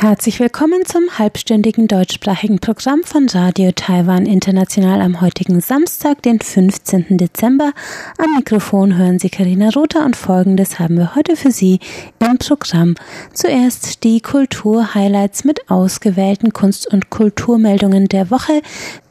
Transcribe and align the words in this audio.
Herzlich 0.00 0.38
willkommen 0.38 0.86
zum 0.86 1.18
halbstündigen 1.18 1.88
deutschsprachigen 1.88 2.60
Programm 2.60 3.02
von 3.02 3.28
Radio 3.30 3.72
Taiwan 3.72 4.26
International 4.26 5.00
am 5.00 5.20
heutigen 5.20 5.60
Samstag, 5.60 6.22
den 6.22 6.38
15. 6.38 7.16
Dezember. 7.16 7.72
Am 8.16 8.36
Mikrofon 8.36 8.96
hören 8.96 9.18
Sie 9.18 9.28
Karina 9.28 9.70
Rother 9.70 10.04
und 10.04 10.14
Folgendes 10.14 10.78
haben 10.78 10.98
wir 10.98 11.16
heute 11.16 11.34
für 11.34 11.50
Sie 11.50 11.80
im 12.20 12.38
Programm. 12.38 12.94
Zuerst 13.32 14.04
die 14.04 14.20
Kulturhighlights 14.20 15.42
mit 15.42 15.68
ausgewählten 15.68 16.52
Kunst- 16.52 16.86
und 16.86 17.10
Kulturmeldungen 17.10 18.06
der 18.06 18.30
Woche. 18.30 18.62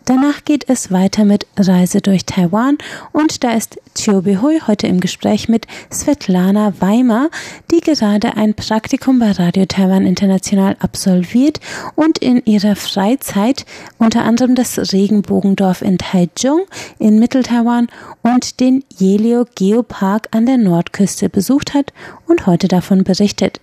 Danach 0.07 0.45
geht 0.45 0.69
es 0.69 0.89
weiter 0.89 1.25
mit 1.25 1.45
Reise 1.57 1.99
durch 1.99 2.25
Taiwan 2.25 2.77
und 3.11 3.43
da 3.43 3.51
ist 3.51 3.77
Chiu 3.93 4.21
Bihui 4.21 4.61
heute 4.65 4.87
im 4.87 5.01
Gespräch 5.01 5.49
mit 5.49 5.67
Svetlana 5.91 6.73
Weimar, 6.79 7.29
die 7.69 7.81
gerade 7.81 8.37
ein 8.37 8.53
Praktikum 8.53 9.19
bei 9.19 9.31
Radio 9.31 9.65
Taiwan 9.65 10.05
International 10.05 10.77
absolviert 10.79 11.59
und 11.95 12.19
in 12.19 12.41
ihrer 12.45 12.77
Freizeit 12.77 13.65
unter 13.97 14.23
anderem 14.23 14.55
das 14.55 14.93
Regenbogendorf 14.93 15.81
in 15.81 15.97
Taichung 15.97 16.61
in 16.99 17.19
Mitteltaiwan 17.19 17.89
und 18.23 18.61
den 18.61 18.85
Yelio 18.97 19.45
Geopark 19.55 20.29
an 20.31 20.45
der 20.45 20.57
Nordküste 20.57 21.27
besucht 21.27 21.73
hat 21.73 21.91
und 22.27 22.47
heute 22.47 22.69
davon 22.69 23.03
berichtet. 23.03 23.59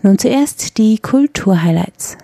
Nun 0.00 0.18
zuerst 0.18 0.78
die 0.78 0.96
Kulturhighlights. 0.96 2.16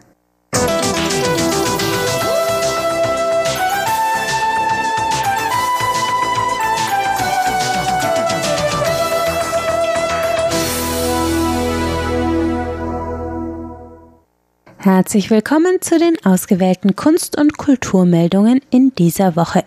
Herzlich 14.80 15.29
willkommen 15.29 15.79
zu 15.80 15.98
den 15.98 16.15
ausgewählten 16.24 16.95
Kunst- 16.95 17.37
und 17.37 17.59
Kulturmeldungen 17.59 18.60
in 18.71 18.95
dieser 18.95 19.34
Woche. 19.34 19.65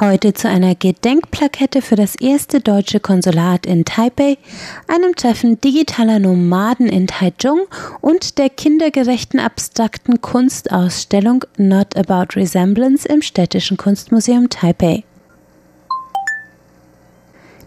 Heute 0.00 0.32
zu 0.32 0.48
einer 0.48 0.74
Gedenkplakette 0.74 1.82
für 1.82 1.96
das 1.96 2.14
erste 2.14 2.60
deutsche 2.60 2.98
Konsulat 2.98 3.66
in 3.66 3.84
Taipei, 3.84 4.38
einem 4.86 5.14
Treffen 5.14 5.60
digitaler 5.60 6.18
Nomaden 6.18 6.88
in 6.88 7.06
Taichung 7.06 7.66
und 8.00 8.38
der 8.38 8.48
kindergerechten 8.48 9.38
abstrakten 9.38 10.22
Kunstausstellung 10.22 11.44
Not 11.58 11.94
About 11.98 12.34
Resemblance 12.34 13.06
im 13.06 13.20
Städtischen 13.20 13.76
Kunstmuseum 13.76 14.48
Taipei. 14.48 15.04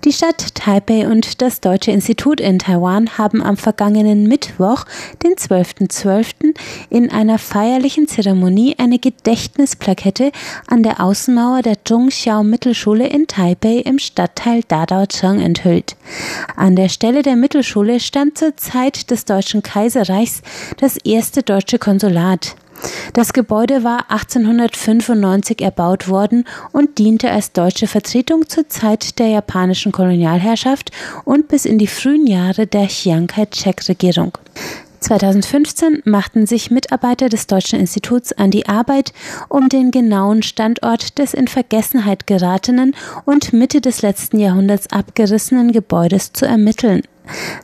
Die 0.03 0.13
Stadt 0.13 0.55
Taipei 0.55 1.07
und 1.07 1.43
das 1.43 1.61
Deutsche 1.61 1.91
Institut 1.91 2.39
in 2.39 2.57
Taiwan 2.57 3.19
haben 3.19 3.43
am 3.43 3.55
vergangenen 3.55 4.23
Mittwoch, 4.23 4.85
den 5.21 5.33
12.12., 5.33 5.91
.12., 5.91 6.55
in 6.89 7.11
einer 7.11 7.37
feierlichen 7.37 8.07
Zeremonie 8.07 8.75
eine 8.79 8.97
Gedächtnisplakette 8.97 10.31
an 10.65 10.81
der 10.81 11.01
Außenmauer 11.01 11.61
der 11.61 11.85
Zhongxiao 11.85 12.41
Mittelschule 12.41 13.05
in 13.05 13.27
Taipei 13.27 13.77
im 13.77 13.99
Stadtteil 13.99 14.63
Dadaocheng 14.67 15.39
enthüllt. 15.39 15.95
An 16.55 16.75
der 16.75 16.89
Stelle 16.89 17.21
der 17.21 17.35
Mittelschule 17.35 17.99
stand 17.99 18.39
zur 18.39 18.57
Zeit 18.57 19.11
des 19.11 19.25
Deutschen 19.25 19.61
Kaiserreichs 19.61 20.41
das 20.77 20.97
erste 20.97 21.43
deutsche 21.43 21.77
Konsulat. 21.77 22.55
Das 23.13 23.33
Gebäude 23.33 23.83
war 23.83 24.09
1895 24.09 25.61
erbaut 25.61 26.07
worden 26.07 26.45
und 26.71 26.97
diente 26.97 27.31
als 27.31 27.51
deutsche 27.51 27.87
Vertretung 27.87 28.47
zur 28.47 28.69
Zeit 28.69 29.19
der 29.19 29.27
japanischen 29.27 29.91
Kolonialherrschaft 29.91 30.91
und 31.25 31.47
bis 31.47 31.65
in 31.65 31.77
die 31.77 31.87
frühen 31.87 32.27
Jahre 32.27 32.67
der 32.67 32.87
Chiang 32.87 33.27
Kai-shek-Regierung. 33.27 34.37
2015 35.01 36.03
machten 36.05 36.45
sich 36.45 36.69
Mitarbeiter 36.69 37.27
des 37.27 37.47
Deutschen 37.47 37.79
Instituts 37.79 38.33
an 38.33 38.51
die 38.51 38.67
Arbeit, 38.67 39.13
um 39.49 39.67
den 39.67 39.89
genauen 39.89 40.43
Standort 40.43 41.17
des 41.17 41.33
in 41.33 41.47
Vergessenheit 41.47 42.27
geratenen 42.27 42.95
und 43.25 43.51
Mitte 43.51 43.81
des 43.81 44.03
letzten 44.03 44.39
Jahrhunderts 44.39 44.91
abgerissenen 44.91 45.71
Gebäudes 45.71 46.33
zu 46.33 46.45
ermitteln. 46.45 47.01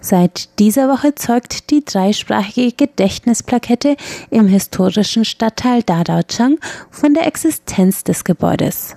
Seit 0.01 0.59
dieser 0.59 0.89
Woche 0.89 1.15
zeugt 1.15 1.69
die 1.69 1.83
dreisprachige 1.83 2.71
Gedächtnisplakette 2.71 3.97
im 4.29 4.47
historischen 4.47 5.25
Stadtteil 5.25 5.83
Dadaochang 5.83 6.57
von 6.91 7.13
der 7.13 7.27
Existenz 7.27 8.03
des 8.03 8.23
Gebäudes. 8.23 8.95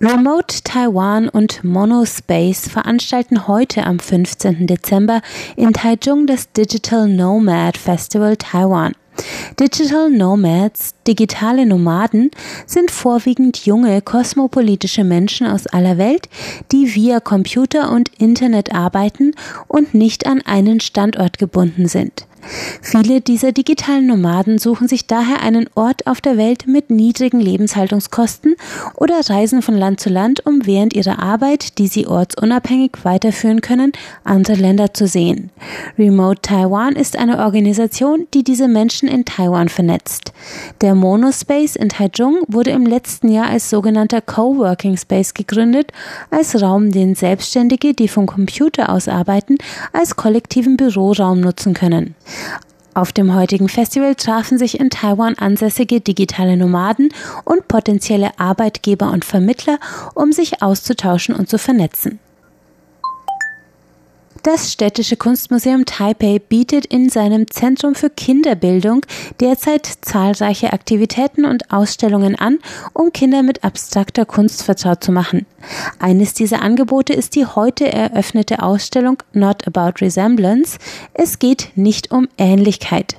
Remote 0.00 0.62
Taiwan 0.64 1.28
und 1.30 1.64
Monospace 1.64 2.68
veranstalten 2.68 3.48
heute 3.48 3.84
am 3.84 3.98
15. 3.98 4.66
Dezember 4.66 5.22
in 5.56 5.72
Taichung 5.72 6.26
das 6.26 6.52
Digital 6.52 7.08
Nomad 7.08 7.78
Festival 7.78 8.36
Taiwan. 8.36 8.92
Digital 9.60 10.10
Nomads, 10.10 10.94
digitale 11.06 11.66
Nomaden, 11.66 12.30
sind 12.66 12.90
vorwiegend 12.90 13.64
junge 13.64 14.02
kosmopolitische 14.02 15.04
Menschen 15.04 15.46
aus 15.46 15.66
aller 15.66 15.98
Welt, 15.98 16.28
die 16.72 16.94
via 16.94 17.20
Computer 17.20 17.92
und 17.92 18.10
Internet 18.18 18.74
arbeiten 18.74 19.32
und 19.68 19.94
nicht 19.94 20.26
an 20.26 20.42
einen 20.42 20.80
Standort 20.80 21.38
gebunden 21.38 21.86
sind. 21.86 22.26
Viele 22.82 23.20
dieser 23.20 23.52
digitalen 23.52 24.06
Nomaden 24.06 24.58
suchen 24.58 24.88
sich 24.88 25.06
daher 25.06 25.40
einen 25.42 25.68
Ort 25.74 26.06
auf 26.06 26.20
der 26.20 26.36
Welt 26.36 26.66
mit 26.66 26.90
niedrigen 26.90 27.40
Lebenshaltungskosten 27.40 28.56
oder 28.94 29.20
reisen 29.28 29.62
von 29.62 29.76
Land 29.76 30.00
zu 30.00 30.10
Land, 30.10 30.46
um 30.46 30.66
während 30.66 30.94
ihrer 30.94 31.18
Arbeit, 31.18 31.78
die 31.78 31.86
sie 31.86 32.06
ortsunabhängig 32.06 32.92
weiterführen 33.02 33.60
können, 33.60 33.92
andere 34.22 34.56
Länder 34.56 34.94
zu 34.94 35.06
sehen. 35.06 35.50
Remote 35.98 36.42
Taiwan 36.42 36.94
ist 36.94 37.16
eine 37.16 37.38
Organisation, 37.38 38.26
die 38.34 38.44
diese 38.44 38.68
Menschen 38.68 39.08
in 39.08 39.24
Taiwan 39.24 39.68
vernetzt. 39.68 40.32
Der 40.80 40.94
Monospace 40.94 41.76
in 41.76 41.88
Taichung 41.88 42.38
wurde 42.48 42.70
im 42.70 42.86
letzten 42.86 43.28
Jahr 43.28 43.48
als 43.48 43.70
sogenannter 43.70 44.20
Coworking 44.20 44.96
Space 44.96 45.34
gegründet, 45.34 45.92
als 46.30 46.60
Raum, 46.60 46.90
den 46.90 47.14
Selbstständige, 47.14 47.94
die 47.94 48.08
vom 48.08 48.26
Computer 48.26 48.90
aus 48.90 49.08
arbeiten, 49.08 49.56
als 49.92 50.16
kollektiven 50.16 50.76
Büroraum 50.76 51.40
nutzen 51.40 51.74
können. 51.74 52.14
Auf 52.94 53.12
dem 53.12 53.34
heutigen 53.34 53.68
Festival 53.68 54.14
trafen 54.14 54.56
sich 54.56 54.78
in 54.78 54.88
Taiwan 54.88 55.34
ansässige 55.36 56.00
digitale 56.00 56.56
Nomaden 56.56 57.12
und 57.44 57.66
potenzielle 57.66 58.38
Arbeitgeber 58.38 59.10
und 59.10 59.24
Vermittler, 59.24 59.78
um 60.14 60.30
sich 60.30 60.62
auszutauschen 60.62 61.34
und 61.34 61.48
zu 61.48 61.58
vernetzen. 61.58 62.20
Das 64.44 64.70
Städtische 64.70 65.16
Kunstmuseum 65.16 65.86
Taipei 65.86 66.38
bietet 66.38 66.84
in 66.84 67.08
seinem 67.08 67.50
Zentrum 67.50 67.94
für 67.94 68.10
Kinderbildung 68.10 69.00
derzeit 69.40 69.90
zahlreiche 70.02 70.74
Aktivitäten 70.74 71.46
und 71.46 71.72
Ausstellungen 71.72 72.36
an, 72.36 72.58
um 72.92 73.10
Kinder 73.10 73.42
mit 73.42 73.64
abstrakter 73.64 74.26
Kunst 74.26 74.62
vertraut 74.62 75.02
zu 75.02 75.12
machen. 75.12 75.46
Eines 75.98 76.34
dieser 76.34 76.60
Angebote 76.60 77.14
ist 77.14 77.36
die 77.36 77.46
heute 77.46 77.90
eröffnete 77.90 78.62
Ausstellung 78.62 79.16
Not 79.32 79.66
About 79.66 80.04
Resemblance. 80.04 80.76
Es 81.14 81.38
geht 81.38 81.70
nicht 81.74 82.12
um 82.12 82.28
Ähnlichkeit. 82.36 83.16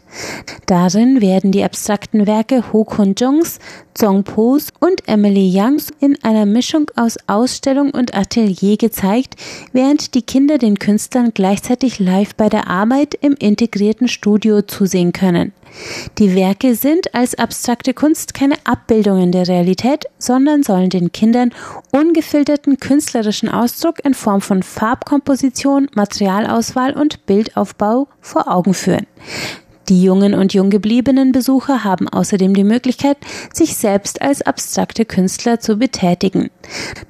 Darin 0.66 1.22
werden 1.22 1.52
die 1.52 1.64
abstrakten 1.64 2.28
Werke 2.28 2.74
Ho 2.74 2.84
Kun 2.84 3.16
Jungs, 3.18 3.59
Zong 3.94 4.24
Po's 4.24 4.70
und 4.80 5.08
Emily 5.08 5.52
Youngs 5.53 5.90
in 6.00 6.22
einer 6.24 6.46
Mischung 6.46 6.92
aus 6.96 7.18
Ausstellung 7.28 7.92
und 7.92 8.16
Atelier 8.16 8.78
gezeigt, 8.78 9.36
während 9.72 10.16
die 10.16 10.22
Kinder 10.22 10.58
den 10.58 10.80
Künstlern 10.80 11.31
gleichzeitig 11.34 12.00
live 12.00 12.36
bei 12.36 12.50
der 12.50 12.68
Arbeit 12.68 13.14
im 13.16 13.34
integrierten 13.34 14.08
Studio 14.08 14.62
zusehen 14.62 15.14
können. 15.14 15.53
Die 16.18 16.36
Werke 16.36 16.76
sind 16.76 17.14
als 17.14 17.35
abstrakte 17.35 17.94
Kunst 17.94 18.34
keine 18.34 18.56
Abbildungen 18.66 19.32
der 19.32 19.47
Realität, 19.47 20.06
sondern 20.18 20.64
sollen 20.64 20.90
den 20.90 21.11
Kindern 21.11 21.52
ungefilterten 21.91 22.79
künstlerischen 22.79 23.50
Ausdruck 23.50 24.03
in 24.03 24.14
Form 24.14 24.41
von 24.41 24.64
Farbkomposition, 24.64 25.90
Materialauswahl 25.94 26.94
und 26.94 27.26
Bildaufbau 27.26 28.08
vor 28.22 28.47
Augen 28.52 28.73
führen. 28.73 29.08
Die 29.87 30.02
jungen 30.02 30.34
und 30.34 30.53
junggebliebenen 30.53 31.32
Besucher 31.32 31.84
haben 31.84 32.09
außerdem 32.09 32.55
die 32.55 32.64
Möglichkeit, 32.64 33.17
sich 33.53 33.76
selbst 33.76 34.22
als 34.22 34.41
abstrakte 34.41 35.05
Künstler 35.05 35.59
zu 35.59 35.78
betätigen. 35.78 36.49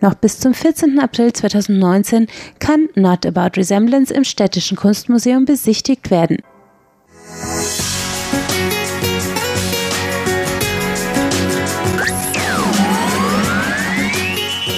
Noch 0.02 0.16
bis 0.16 0.40
zum 0.40 0.54
14. 0.54 1.00
April 1.00 1.32
2019 1.32 2.28
kann 2.60 2.90
Not 2.96 3.26
About 3.26 3.58
Resemblance 3.58 4.14
im 4.14 4.26
Städtischen 4.26 4.76
Kunstmuseum 4.76 5.46
besichtigt 5.46 6.12
werden. 6.12 6.40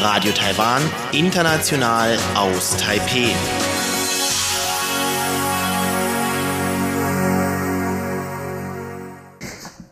Radio 0.01 0.31
Taiwan, 0.31 0.81
international 1.11 2.17
aus 2.35 2.77
Taipei. 2.77 3.33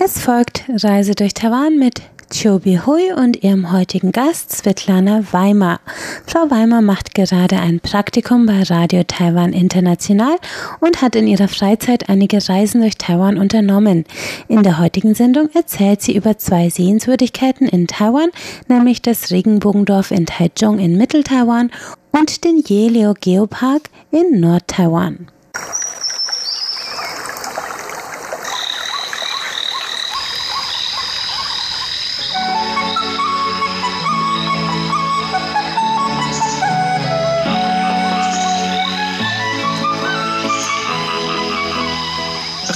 Es 0.05 0.19
folgt 0.19 0.65
Reise 0.69 1.15
durch 1.15 1.33
Taiwan 1.33 1.79
mit 1.79 2.03
Chobi 2.31 2.79
Hui 2.85 3.11
und 3.11 3.43
ihrem 3.43 3.71
heutigen 3.71 4.11
Gast 4.11 4.51
Svetlana 4.51 5.23
Weimar. 5.31 5.79
Frau 6.27 6.51
Weimar 6.51 6.83
macht 6.83 7.15
gerade 7.15 7.57
ein 7.57 7.79
Praktikum 7.79 8.45
bei 8.45 8.61
Radio 8.61 9.01
Taiwan 9.01 9.51
International 9.51 10.35
und 10.79 11.01
hat 11.01 11.15
in 11.15 11.25
ihrer 11.25 11.47
Freizeit 11.47 12.07
einige 12.07 12.37
Reisen 12.47 12.81
durch 12.81 12.99
Taiwan 12.99 13.39
unternommen. 13.39 14.05
In 14.47 14.61
der 14.61 14.77
heutigen 14.77 15.15
Sendung 15.15 15.49
erzählt 15.55 16.03
sie 16.03 16.15
über 16.15 16.37
zwei 16.37 16.69
Sehenswürdigkeiten 16.69 17.67
in 17.67 17.87
Taiwan, 17.87 18.29
nämlich 18.67 19.01
das 19.01 19.31
Regenbogendorf 19.31 20.11
in 20.11 20.27
Taichung 20.27 20.77
in 20.77 20.99
Mittel-Taiwan 20.99 21.71
und 22.11 22.43
den 22.43 22.63
Yelio 22.69 23.15
Geopark 23.19 23.89
in 24.11 24.39
Nord-Taiwan. 24.39 25.31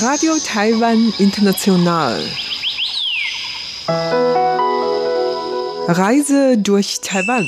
Radio 0.02 0.34
Taiwan 0.46 1.14
International. 1.18 2.24
Reise 5.88 6.58
durch 6.58 7.02
Taiwan. 7.02 7.46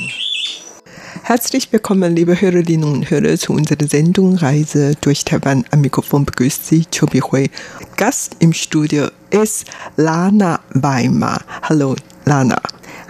Herzlich 1.22 1.72
willkommen, 1.72 2.14
liebe 2.14 2.38
Hörerinnen 2.38 2.84
und 2.84 3.10
Hörer, 3.10 3.38
zu 3.38 3.54
unserer 3.54 3.86
Sendung 3.88 4.36
Reise 4.36 4.96
durch 5.00 5.24
Taiwan. 5.24 5.64
Am 5.70 5.80
Mikrofon 5.80 6.26
begrüßt 6.26 6.66
Sie 6.66 6.84
Chobi 6.94 7.20
Hui. 7.20 7.48
Gast 7.96 8.36
im 8.40 8.52
Studio 8.52 9.08
ist 9.30 9.64
Lana 9.96 10.60
Weimar. 10.74 11.40
Hallo, 11.62 11.96
Lana. 12.26 12.60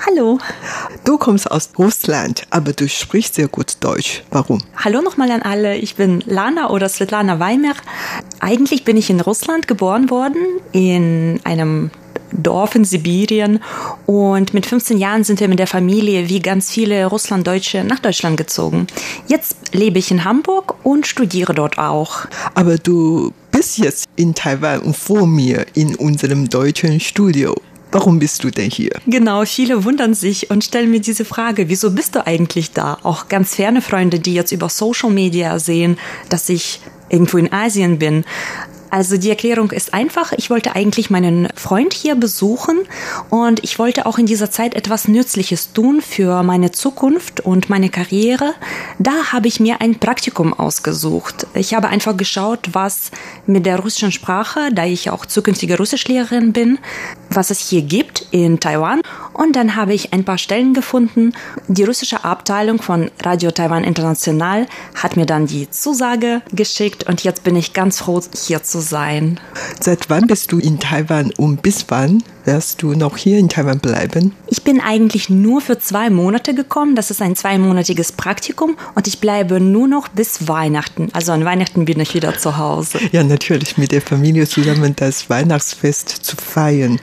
Hallo. 0.05 0.39
Du 1.05 1.17
kommst 1.17 1.49
aus 1.49 1.71
Russland, 1.79 2.43
aber 2.51 2.73
du 2.73 2.89
sprichst 2.89 3.37
sehr 3.37 3.47
gut 3.47 3.77
Deutsch. 3.81 4.25
Warum? 4.31 4.59
Hallo 4.77 5.01
nochmal 5.01 5.31
an 5.31 5.43
alle. 5.43 5.77
Ich 5.77 5.95
bin 5.95 6.25
Lana 6.27 6.71
oder 6.71 6.89
Svetlana 6.89 7.39
Weimar. 7.39 7.77
Eigentlich 8.41 8.85
bin 8.85 8.97
ich 8.97 9.11
in 9.11 9.21
Russland 9.21 9.69
geboren 9.69 10.11
worden, 10.11 10.45
in 10.73 11.41
einem 11.45 11.93
Dorf 12.33 12.75
in 12.75 12.85
Sibirien. 12.85 13.61
Und 14.07 14.55
mit 14.55 14.67
15 14.67 14.99
Jahren 14.99 15.23
sind 15.23 15.39
wir 15.39 15.47
mit 15.47 15.61
der 15.61 15.69
Familie, 15.69 16.29
wie 16.29 16.41
ganz 16.41 16.73
viele 16.73 17.07
Russlanddeutsche, 17.07 17.85
nach 17.85 18.01
Deutschland 18.01 18.37
gezogen. 18.37 18.89
Jetzt 19.29 19.57
lebe 19.73 20.01
ich 20.01 20.11
in 20.11 20.25
Hamburg 20.25 20.75
und 20.83 21.07
studiere 21.07 21.55
dort 21.55 21.79
auch. 21.79 22.27
Aber 22.55 22.77
du 22.77 23.33
bist 23.53 23.79
jetzt 23.79 24.07
in 24.17 24.35
Taiwan 24.35 24.81
und 24.81 24.97
vor 24.97 25.29
mir 25.29 25.65
in 25.75 25.95
unserem 25.95 26.49
deutschen 26.49 26.99
Studio. 26.99 27.55
Warum 27.93 28.19
bist 28.19 28.43
du 28.43 28.51
denn 28.51 28.71
hier? 28.71 28.91
Genau, 29.07 29.45
viele 29.45 29.85
wundern 29.85 30.15
sich 30.15 30.51
und 30.51 30.65
stellen 30.65 30.91
mir 30.91 31.01
diese 31.01 31.27
Frage, 31.27 31.69
wieso 31.69 31.91
bist 31.91 32.15
du 32.15 32.27
eigentlich 32.27 32.73
da? 32.73 32.99
Auch 33.03 33.29
ganz 33.29 33.55
ferne 33.55 33.83
Freunde, 33.83 34.19
die 34.19 34.35
jetzt 34.35 34.51
über 34.51 34.71
Social 34.71 35.11
Media 35.11 35.59
sehen, 35.59 35.99
dass 36.31 36.49
ich 36.49 36.81
irgendwo 37.11 37.37
in 37.37 37.53
Asien 37.53 37.99
bin. 37.99 38.25
Also 38.95 39.17
die 39.17 39.31
Erklärung 39.31 39.71
ist 39.71 39.95
einfach, 39.95 40.33
ich 40.33 40.51
wollte 40.51 40.77
eigentlich 40.77 41.09
meinen 41.09 41.49
Freund 41.57 41.95
hier 41.95 42.15
besuchen 42.15 42.81
und 43.31 43.65
ich 43.65 43.79
wollte 43.79 44.05
auch 44.05 44.19
in 44.19 44.27
dieser 44.27 44.51
Zeit 44.51 44.75
etwas 44.75 45.09
Nützliches 45.09 45.73
tun 45.73 46.03
für 46.03 46.43
meine 46.43 46.73
Zukunft 46.73 47.41
und 47.41 47.71
meine 47.71 47.89
Karriere. 47.89 48.53
Da 48.99 49.33
habe 49.33 49.49
ich 49.49 49.61
mir 49.61 49.81
ein 49.81 49.99
Praktikum 49.99 50.53
ausgesucht. 50.53 51.47
Ich 51.55 51.73
habe 51.73 51.89
einfach 51.89 52.19
geschaut, 52.19 52.69
was 52.73 53.11
mit 53.47 53.65
der 53.65 53.79
russischen 53.79 54.13
Sprache, 54.13 54.69
da 54.75 54.85
ich 54.85 55.09
auch 55.09 55.25
zukünftige 55.25 55.79
Russischlehrerin 55.79 56.53
bin, 56.53 56.79
was 57.31 57.51
es 57.51 57.61
hier 57.61 57.81
gibt 57.81 58.27
in 58.31 58.61
Taiwan. 58.61 59.01
Und 59.33 59.57
dann 59.57 59.75
habe 59.75 59.95
ich 59.95 60.13
ein 60.13 60.27
paar 60.27 60.37
Stellen 60.37 60.75
gefunden. 60.75 61.33
Die 61.67 61.85
russische 61.85 62.25
Abteilung 62.25 62.83
von 62.83 63.11
Radio 63.23 63.53
Taiwan 63.53 63.85
International 63.85 64.67
hat 64.95 65.17
mir 65.17 65.25
dann 65.25 65.47
die 65.47 65.71
Zusage 65.71 66.43
geschickt 66.53 67.05
und 67.05 67.25
jetzt 67.25 67.43
bin 67.43 67.57
ich 67.57 67.73
ganz 67.73 68.01
froh, 68.01 68.21
hier 68.37 68.63
zu 68.63 68.82
sein. 68.83 69.41
Seit 69.81 70.11
wann 70.11 70.27
bist 70.27 70.53
du 70.53 70.59
in 70.59 70.79
Taiwan 70.79 71.33
und 71.37 71.63
bis 71.63 71.87
wann 71.89 72.23
wirst 72.45 72.83
du 72.83 72.95
noch 72.95 73.17
hier 73.17 73.39
in 73.39 73.49
Taiwan 73.49 73.79
bleiben? 73.79 74.35
Ich 74.49 74.63
bin 74.63 74.81
eigentlich 74.81 75.31
nur 75.31 75.61
für 75.61 75.79
zwei 75.79 76.11
Monate 76.11 76.55
gekommen. 76.55 76.97
Das 76.97 77.11
ist 77.11 77.23
ein 77.23 77.37
zweimonatiges 77.37 78.13
Praktikum 78.13 78.77
und 78.95 79.07
ich 79.07 79.21
bleibe 79.21 79.61
nur 79.61 79.89
noch 79.89 80.09
bis 80.09 80.49
Weihnachten. 80.49 81.09
Also 81.13 81.33
an 81.33 81.45
Weihnachten 81.45 81.85
bin 81.85 82.01
ich 82.01 82.15
wieder 82.15 82.37
zu 82.37 82.59
Hause. 82.59 82.99
Ja, 83.13 83.23
natürlich 83.23 83.79
mit 83.79 83.93
der 83.93 84.03
Familie 84.03 84.47
zusammen 84.47 84.95
das 84.97 85.31
Weihnachtsfest 85.31 86.09
zu 86.09 86.37
feiern. 86.37 87.01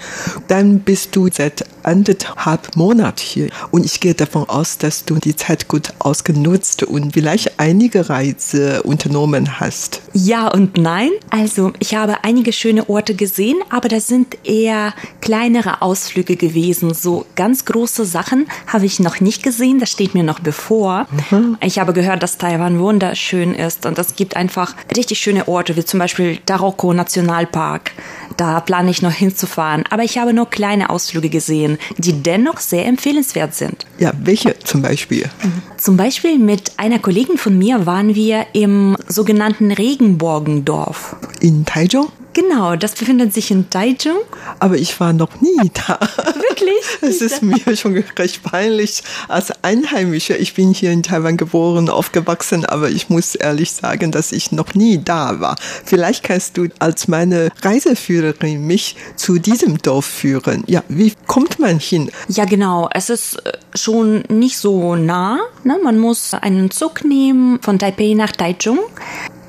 Dann 0.48 0.80
bist 0.80 1.16
du 1.16 1.30
seit 1.32 1.66
anderthalb 1.84 2.76
Monaten 2.76 3.20
hier 3.20 3.50
und 3.72 3.86
ich 3.86 4.00
gehe 4.00 4.14
davon 4.14 4.48
aus, 4.48 4.78
dass 4.78 5.06
du 5.06 5.16
die 5.16 5.36
Zeit 5.36 5.68
gut 5.68 5.94
ausgenutzt 6.00 6.84
und 6.84 7.14
vielleicht 7.14 7.60
einige 7.60 8.10
Reise 8.10 8.84
unternommen 8.84 9.60
hast. 9.60 10.02
Ja 10.14 10.48
und 10.48 10.78
nein. 10.78 11.12
Also 11.30 11.74
ich 11.80 11.96
habe 11.96 12.24
einige 12.24 12.54
schöne 12.54 12.90
Orte 12.90 13.16
gesehen, 13.16 13.58
aber 13.70 13.88
das 13.88 14.08
sind 14.08 14.38
eher 14.44 14.94
kleinere 15.22 15.82
Ausflüge 15.82 16.36
gewesen. 16.36 16.94
So 16.94 17.26
ganz 17.36 17.66
große 17.66 18.06
Sachen 18.06 18.48
habe 18.68 18.86
ich 18.86 19.00
noch 19.00 19.20
nicht 19.20 19.44
gesehen. 19.44 19.80
Das 19.80 19.90
steht 19.92 20.16
mir 20.16 20.24
noch 20.24 20.40
bevor. 20.40 21.08
Mhm. 21.30 21.58
Ich 21.62 21.80
habe 21.80 21.94
gehört, 21.94 22.24
dass 22.24 22.38
Taiwan 22.38 22.80
wunderschön 22.80 23.54
ist 23.54 23.86
und 23.86 23.98
es 24.00 24.16
gibt 24.16 24.36
einfach 24.36 24.76
richtig 24.96 25.20
schöne 25.20 25.48
Orte, 25.48 25.76
wie 25.76 25.86
zum 25.86 26.00
Beispiel 26.00 26.38
Taroko 26.46 26.94
Nationalpark. 26.94 27.92
Da 28.38 28.62
plane 28.62 28.90
ich 28.90 29.02
noch 29.02 29.12
hinzufahren. 29.12 29.84
Aber 29.90 30.04
ich 30.04 30.18
habe 30.18 30.34
nur 30.34 30.50
kleine 30.50 30.90
Ausflüge 30.90 31.30
gesehen, 31.30 31.69
die 31.98 32.24
dennoch 32.24 32.60
sehr 32.60 32.86
empfehlenswert 32.86 33.56
sind. 33.56 33.86
Ja, 34.00 34.12
welche 34.24 34.58
zum 34.60 34.82
Beispiel? 34.82 35.30
Zum 35.78 35.98
Beispiel 35.98 36.40
mit 36.40 36.74
einer 36.78 37.00
Kollegin 37.00 37.38
von 37.38 37.58
mir 37.58 37.86
waren 37.86 38.16
wir 38.16 38.48
im 38.54 38.96
sogenannten 39.08 39.72
Regenbogendorf. 39.72 41.16
In 41.42 41.66
Taichung? 41.66 42.10
Genau, 42.40 42.78
das 42.78 42.94
befindet 42.94 43.34
sich 43.34 43.52
in 43.52 43.70
Taichung. 43.70 44.20
Aber 44.60 44.78
ich 44.78 44.98
war 45.02 45.12
noch 45.12 45.42
nie 45.42 45.58
da. 45.74 46.00
Wirklich? 46.26 46.70
Es 47.02 47.22
ist 47.22 47.42
mir 47.42 47.76
schon 47.76 48.04
recht 48.18 48.44
peinlich 48.44 49.04
als 49.28 49.52
Einheimischer. 49.64 50.40
Ich 50.40 50.54
bin 50.54 50.74
hier 50.74 50.92
in 50.92 51.04
Taiwan 51.04 51.38
geboren, 51.38 51.90
aufgewachsen, 51.90 52.66
aber 52.66 52.90
ich 52.90 53.10
muss 53.10 53.36
ehrlich 53.36 53.72
sagen, 53.72 54.12
dass 54.12 54.32
ich 54.32 54.52
noch 54.52 54.74
nie 54.74 55.02
da 55.04 55.40
war. 55.40 55.56
Vielleicht 55.84 56.24
kannst 56.24 56.58
du 56.58 56.68
als 56.80 57.08
meine 57.08 57.52
Reiseführerin 57.62 58.66
mich 58.66 58.96
zu 59.16 59.40
diesem 59.40 59.78
Dorf 59.80 60.06
führen. 60.06 60.64
Ja, 60.68 60.84
wie 60.88 61.14
kommt 61.28 61.60
man 61.60 61.80
hin? 61.80 62.12
Ja, 62.28 62.46
genau. 62.46 62.90
Es 62.94 63.10
ist 63.10 63.36
äh, 63.46 63.54
schon 63.76 64.24
nicht 64.30 64.58
so 64.58 64.96
nah. 64.96 65.40
Ne? 65.64 65.78
Man 65.84 66.00
muss 66.00 66.34
einen 66.34 66.72
Zug 66.72 67.04
nehmen 67.04 67.60
von 67.62 67.80
Taipei 67.80 68.14
nach 68.14 68.32
Taichung. 68.32 68.80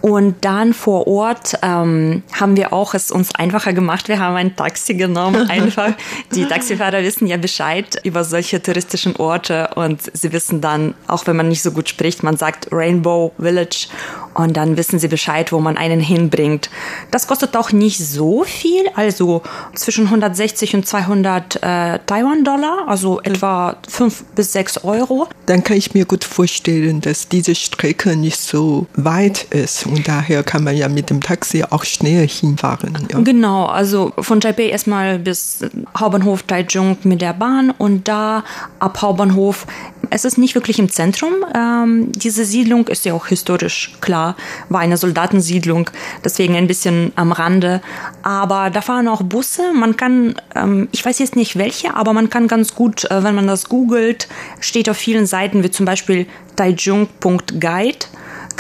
Und 0.01 0.45
dann 0.45 0.73
vor 0.73 1.07
Ort 1.07 1.59
ähm, 1.63 2.23
haben 2.33 2.57
wir 2.57 2.73
auch 2.73 2.95
es 2.95 3.11
uns 3.11 3.35
einfacher 3.35 3.73
gemacht. 3.73 4.09
Wir 4.09 4.19
haben 4.19 4.37
ein 4.37 4.57
Taxi 4.57 4.95
genommen, 4.95 5.49
einfach. 5.51 5.93
Die 6.35 6.47
Taxifahrer 6.47 7.03
wissen 7.03 7.27
ja 7.27 7.37
Bescheid 7.37 8.01
über 8.05 8.25
solche 8.25 8.63
touristischen 8.63 9.17
Orte 9.17 9.71
und 9.75 10.01
sie 10.13 10.33
wissen 10.33 10.61
dann, 10.61 10.95
auch 11.07 11.27
wenn 11.27 11.37
man 11.37 11.49
nicht 11.49 11.63
so 11.63 11.73
gut 11.73 11.89
spricht, 11.89 12.23
man 12.23 12.37
sagt 12.37 12.69
Rainbow 12.73 13.33
Village 13.39 13.89
und 14.35 14.57
dann 14.57 14.77
wissen 14.77 14.99
sie 14.99 15.09
Bescheid, 15.09 15.53
wo 15.53 15.61
man 15.61 15.77
einen 15.77 16.01
hinbringt. 16.01 16.71
Das 17.11 17.27
kostet 17.27 17.57
auch 17.57 17.73
nicht 17.73 17.99
so 17.99 18.45
viel, 18.45 18.89
also 18.95 19.43
zwischen 19.75 20.07
160 20.07 20.75
und 20.75 20.87
200 20.87 21.57
äh, 21.57 21.99
Taiwan-Dollar, 22.07 22.85
also 22.87 23.21
etwa 23.21 23.77
5 23.89 24.25
bis 24.35 24.53
6 24.53 24.85
Euro. 24.85 25.29
Dann 25.47 25.65
kann 25.65 25.77
ich 25.77 25.95
mir 25.95 26.05
gut 26.05 26.25
vorstellen, 26.25 27.01
dass 27.01 27.29
diese 27.29 27.55
Strecke 27.55 28.17
nicht 28.17 28.41
so 28.41 28.87
weit 28.95 29.45
ist 29.51 29.87
und 29.91 30.07
daher 30.07 30.43
kann 30.43 30.65
man 30.65 30.77
ja 30.77 30.89
mit 30.89 31.11
dem 31.11 31.21
Taxi 31.21 31.65
auch 31.69 31.85
schnell 31.85 32.27
hinfahren. 32.27 32.97
Ja. 33.11 33.21
Genau, 33.21 33.67
also 33.67 34.13
von 34.19 34.41
Taipei 34.41 34.69
erstmal 34.69 35.19
bis 35.19 35.65
Hauptbahnhof 35.97 36.43
Taichung 36.45 36.97
mit 37.05 37.21
der 37.21 37.33
Bahn 37.33 37.71
und 37.77 38.09
da 38.09 38.45
ab 38.79 39.01
Hauptbahnhof. 39.03 39.67
Es 40.11 40.25
ist 40.25 40.39
nicht 40.39 40.55
wirklich 40.55 40.79
im 40.79 40.89
Zentrum. 40.89 41.33
Ähm, 41.55 42.11
diese 42.13 42.45
Siedlung 42.45 42.89
ist 42.89 43.05
ja 43.05 43.15
auch 43.15 43.27
historisch 43.27 43.93
klar, 44.01 44.37
war 44.69 44.81
eine 44.81 44.97
Soldatensiedlung, 44.97 45.91
deswegen 46.25 46.57
ein 46.57 46.67
bisschen 46.67 47.13
am 47.15 47.33
Rande. 47.33 47.81
Aber 48.23 48.71
da 48.71 48.81
fahren 48.81 49.09
auch 49.09 49.23
Busse. 49.23 49.73
Man 49.73 49.97
kann, 49.97 50.35
ähm, 50.55 50.89
ich 50.93 51.05
weiß 51.05 51.19
jetzt 51.21 51.37
nicht 51.37 51.57
welche, 51.57 51.95
aber 51.95 52.13
man 52.13 52.31
kann 52.31 52.49
ganz 52.49 52.75
gut, 52.75 53.05
äh, 53.11 53.23
wenn 53.23 53.35
man 53.35 53.47
das 53.47 53.69
googelt, 53.69 54.29
steht 54.61 54.89
auf 54.89 54.97
vielen 54.97 55.27
Seiten 55.27 55.63
wie 55.63 55.71
zum 55.71 55.87
Beispiel 55.87 56.27
taichung.guide 56.57 58.07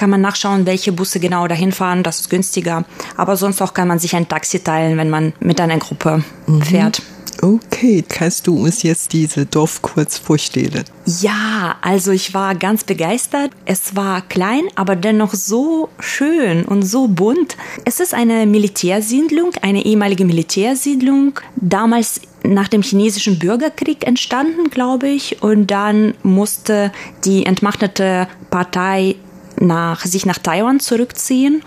kann 0.00 0.08
man 0.08 0.22
nachschauen, 0.22 0.64
welche 0.64 0.92
Busse 0.92 1.20
genau 1.20 1.46
dahin 1.46 1.72
fahren. 1.72 2.02
Das 2.02 2.20
ist 2.20 2.30
günstiger. 2.30 2.86
Aber 3.18 3.36
sonst 3.36 3.60
auch 3.60 3.74
kann 3.74 3.86
man 3.86 3.98
sich 3.98 4.16
ein 4.16 4.26
Taxi 4.26 4.60
teilen, 4.60 4.96
wenn 4.96 5.10
man 5.10 5.34
mit 5.40 5.60
einer 5.60 5.76
Gruppe 5.76 6.24
mhm. 6.46 6.62
fährt. 6.62 7.02
Okay, 7.42 8.02
kannst 8.08 8.46
du 8.46 8.64
uns 8.64 8.82
jetzt 8.82 9.12
diese 9.12 9.44
Dorf 9.44 9.82
kurz 9.82 10.16
vorstellen? 10.16 10.84
Ja, 11.04 11.76
also 11.82 12.12
ich 12.12 12.32
war 12.32 12.54
ganz 12.54 12.84
begeistert. 12.84 13.50
Es 13.66 13.94
war 13.94 14.22
klein, 14.22 14.62
aber 14.74 14.96
dennoch 14.96 15.34
so 15.34 15.90
schön 15.98 16.64
und 16.64 16.82
so 16.82 17.06
bunt. 17.06 17.58
Es 17.84 18.00
ist 18.00 18.14
eine 18.14 18.46
Militärsiedlung, 18.46 19.50
eine 19.60 19.84
ehemalige 19.84 20.24
Militärsiedlung, 20.24 21.38
damals 21.56 22.22
nach 22.42 22.68
dem 22.68 22.80
chinesischen 22.80 23.38
Bürgerkrieg 23.38 24.06
entstanden, 24.06 24.70
glaube 24.70 25.08
ich. 25.08 25.42
Und 25.42 25.70
dann 25.70 26.14
musste 26.22 26.90
die 27.24 27.44
entmachtete 27.44 28.28
Partei 28.50 29.16
nach, 29.60 30.04
sich 30.04 30.26
nach 30.26 30.38
Taiwan 30.38 30.80
zurückziehen. 30.80 31.62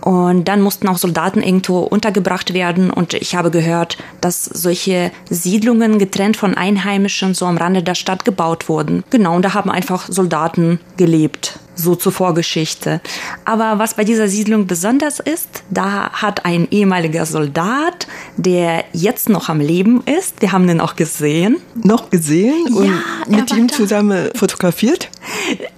Und 0.00 0.46
dann 0.46 0.60
mussten 0.60 0.88
auch 0.88 0.98
Soldaten 0.98 1.42
irgendwo 1.42 1.80
untergebracht 1.80 2.54
werden. 2.54 2.90
Und 2.90 3.14
ich 3.14 3.34
habe 3.34 3.50
gehört, 3.50 3.98
dass 4.20 4.44
solche 4.44 5.10
Siedlungen 5.30 5.98
getrennt 5.98 6.36
von 6.36 6.54
Einheimischen 6.54 7.34
so 7.34 7.46
am 7.46 7.56
Rande 7.56 7.82
der 7.82 7.94
Stadt 7.94 8.24
gebaut 8.24 8.68
wurden. 8.68 9.04
Genau, 9.10 9.36
und 9.36 9.44
da 9.44 9.54
haben 9.54 9.70
einfach 9.70 10.06
Soldaten 10.08 10.80
gelebt 10.96 11.58
so 11.76 11.94
zur 11.94 12.12
Vorgeschichte. 12.12 13.00
Aber 13.44 13.78
was 13.78 13.94
bei 13.94 14.04
dieser 14.04 14.28
Siedlung 14.28 14.66
besonders 14.66 15.20
ist, 15.20 15.62
da 15.70 16.10
hat 16.10 16.44
ein 16.44 16.66
ehemaliger 16.70 17.26
Soldat, 17.26 18.06
der 18.36 18.84
jetzt 18.92 19.28
noch 19.28 19.48
am 19.48 19.60
Leben 19.60 20.02
ist, 20.02 20.40
wir 20.40 20.52
haben 20.52 20.66
den 20.66 20.80
auch 20.80 20.96
gesehen. 20.96 21.58
Noch 21.74 22.10
gesehen 22.10 22.74
und 22.74 22.86
Ja, 22.86 23.02
mit 23.28 23.52
ihm 23.52 23.68
zusammen 23.68 24.30
fotografiert? 24.34 25.10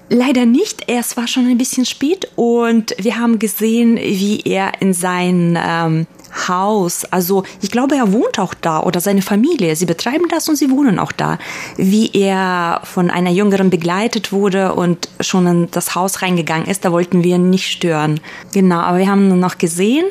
Leider 0.09 0.47
nicht. 0.47 0.85
Es 0.87 1.17
war 1.17 1.27
schon 1.27 1.47
ein 1.47 1.59
bisschen 1.59 1.85
spät 1.85 2.29
und 2.37 2.95
wir 2.99 3.19
haben 3.19 3.39
gesehen, 3.39 3.97
wie 3.97 4.41
er 4.41 4.81
in 4.81 4.95
sein 4.95 5.59
ähm, 5.63 6.07
Haus, 6.49 7.05
also 7.07 7.45
ich 7.61 7.71
glaube, 7.71 7.97
er 7.97 8.13
wohnt 8.13 8.39
auch 8.39 8.55
da 8.55 8.81
oder 8.83 9.01
seine 9.01 9.23
Familie. 9.23 9.77
Sie 9.77 9.87
betreiben 9.87 10.27
das 10.29 10.49
und 10.49 10.57
sie 10.57 10.71
wohnen 10.71 10.99
auch 10.99 11.13
da. 11.13 11.39
Wie 11.77 12.11
er 12.13 12.81
von 12.85 13.11
einer 13.11 13.31
Jüngeren 13.31 13.71
begleitet 13.71 14.33
wurde 14.33 14.75
und 14.75 15.09
schon 15.21 15.47
in 15.47 15.71
das 15.71 15.95
Haus 15.95 16.23
reingegangen 16.23 16.67
ist, 16.67 16.85
da 16.85 16.93
wollten 16.93 17.25
wir 17.25 17.39
nicht 17.39 17.71
stören. 17.71 18.21
Genau, 18.53 18.79
aber 18.79 18.99
wir 18.99 19.09
haben 19.09 19.31
ihn 19.31 19.41
noch 19.41 19.59
gesehen 19.59 20.07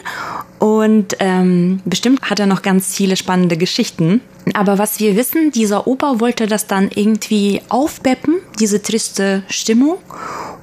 und 0.59 1.15
ähm, 1.19 1.81
bestimmt 1.85 2.21
hat 2.23 2.39
er 2.39 2.47
noch 2.47 2.61
ganz 2.61 2.95
viele 2.95 3.15
spannende 3.15 3.57
Geschichten. 3.57 4.21
Aber 4.53 4.77
was 4.77 4.99
wir 4.99 5.15
wissen, 5.15 5.51
dieser 5.51 5.87
Opa 5.87 6.19
wollte 6.19 6.47
das 6.47 6.67
dann 6.67 6.89
irgendwie 6.93 7.61
aufpeppen, 7.69 8.35
diese 8.59 8.81
triste 8.81 9.43
Stimmung, 9.49 9.97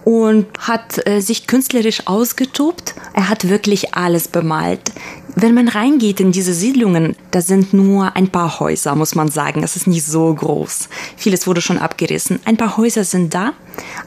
und 0.04 0.46
hat 0.58 1.06
äh, 1.06 1.20
sich 1.20 1.46
künstlerisch 1.46 2.06
ausgetobt. 2.06 2.94
Er 3.14 3.28
hat 3.28 3.48
wirklich 3.48 3.94
alles 3.94 4.28
bemalt. 4.28 4.92
Wenn 5.36 5.54
man 5.54 5.66
reingeht 5.66 6.20
in 6.20 6.30
diese 6.30 6.54
Siedlungen, 6.54 7.16
da 7.32 7.40
sind 7.40 7.72
nur 7.72 8.14
ein 8.14 8.28
paar 8.28 8.60
Häuser, 8.60 8.94
muss 8.94 9.16
man 9.16 9.28
sagen. 9.28 9.64
Es 9.64 9.74
ist 9.74 9.88
nicht 9.88 10.06
so 10.06 10.32
groß. 10.32 10.88
Vieles 11.16 11.46
wurde 11.48 11.60
schon 11.60 11.78
abgerissen. 11.78 12.38
Ein 12.44 12.56
paar 12.56 12.76
Häuser 12.76 13.02
sind 13.02 13.34
da, 13.34 13.52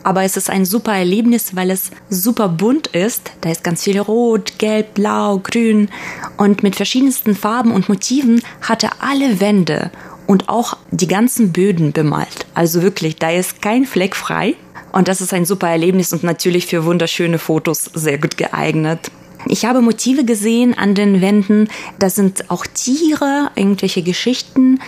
aber 0.04 0.24
es 0.24 0.38
ist 0.38 0.50
ein 0.50 0.66
super 0.66 0.94
Erlebnis, 0.94 1.54
weil 1.56 1.70
es 1.70 1.92
super 2.10 2.48
bunt 2.48 2.88
ist. 2.88 3.32
Da 3.42 3.52
ist 3.52 3.64
ganz 3.64 3.84
viel 3.84 4.00
Rot, 4.00 4.58
Gelb, 4.58 4.94
Blau, 4.94 5.40
Grün 5.40 5.90
und 6.38 6.64
mit 6.64 6.78
verschiedensten 6.78 7.36
Farben 7.36 7.72
und 7.72 7.90
Motiven 7.90 8.42
hat 8.62 8.84
er 8.84 8.92
alle 9.02 9.42
Wände 9.42 9.92
und 10.28 10.48
auch 10.48 10.78
die 10.92 11.08
ganzen 11.08 11.52
Böden 11.52 11.92
bemalt. 11.92 12.46
Also 12.54 12.82
wirklich, 12.82 13.18
da 13.18 13.32
ist 13.32 13.62
kein 13.62 13.86
Fleck 13.86 14.16
frei. 14.16 14.56
Und 14.94 15.10
das 15.10 15.22
ist 15.22 15.34
ein 15.34 15.46
super 15.46 15.70
Erlebnis 15.70 16.14
und 16.14 16.24
natürlich 16.24 16.66
für 16.66 16.86
wunderschöne 16.86 17.38
Fotos 17.38 17.92
sehr 17.94 18.18
gut 18.18 18.38
geeignet. 18.38 19.12
Ich 19.50 19.66
habe 19.66 19.82
Motive 19.82 20.26
gesehen 20.26 20.78
an 20.78 20.96
den 20.96 21.22
Wänden. 21.22 21.68
Da 22.00 22.10
sind 22.10 22.50
auch 22.50 22.66
Tiere, 22.66 23.52
irgendwelche 23.56 24.02
Geschichten. 24.02 24.80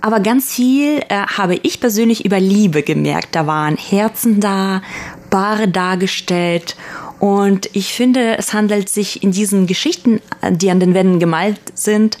Aber 0.00 0.20
ganz 0.20 0.52
viel 0.52 1.00
äh, 1.08 1.26
habe 1.26 1.56
ich 1.56 1.80
persönlich 1.80 2.24
über 2.24 2.40
Liebe 2.40 2.82
gemerkt. 2.82 3.34
Da 3.34 3.46
waren 3.46 3.76
Herzen 3.76 4.40
da, 4.40 4.82
Paare 5.30 5.68
dargestellt. 5.68 6.76
Und 7.18 7.68
ich 7.74 7.92
finde, 7.92 8.38
es 8.38 8.54
handelt 8.54 8.88
sich 8.88 9.22
in 9.22 9.30
diesen 9.30 9.66
Geschichten, 9.66 10.20
die 10.50 10.70
an 10.70 10.80
den 10.80 10.94
Wänden 10.94 11.18
gemalt 11.18 11.60
sind, 11.74 12.18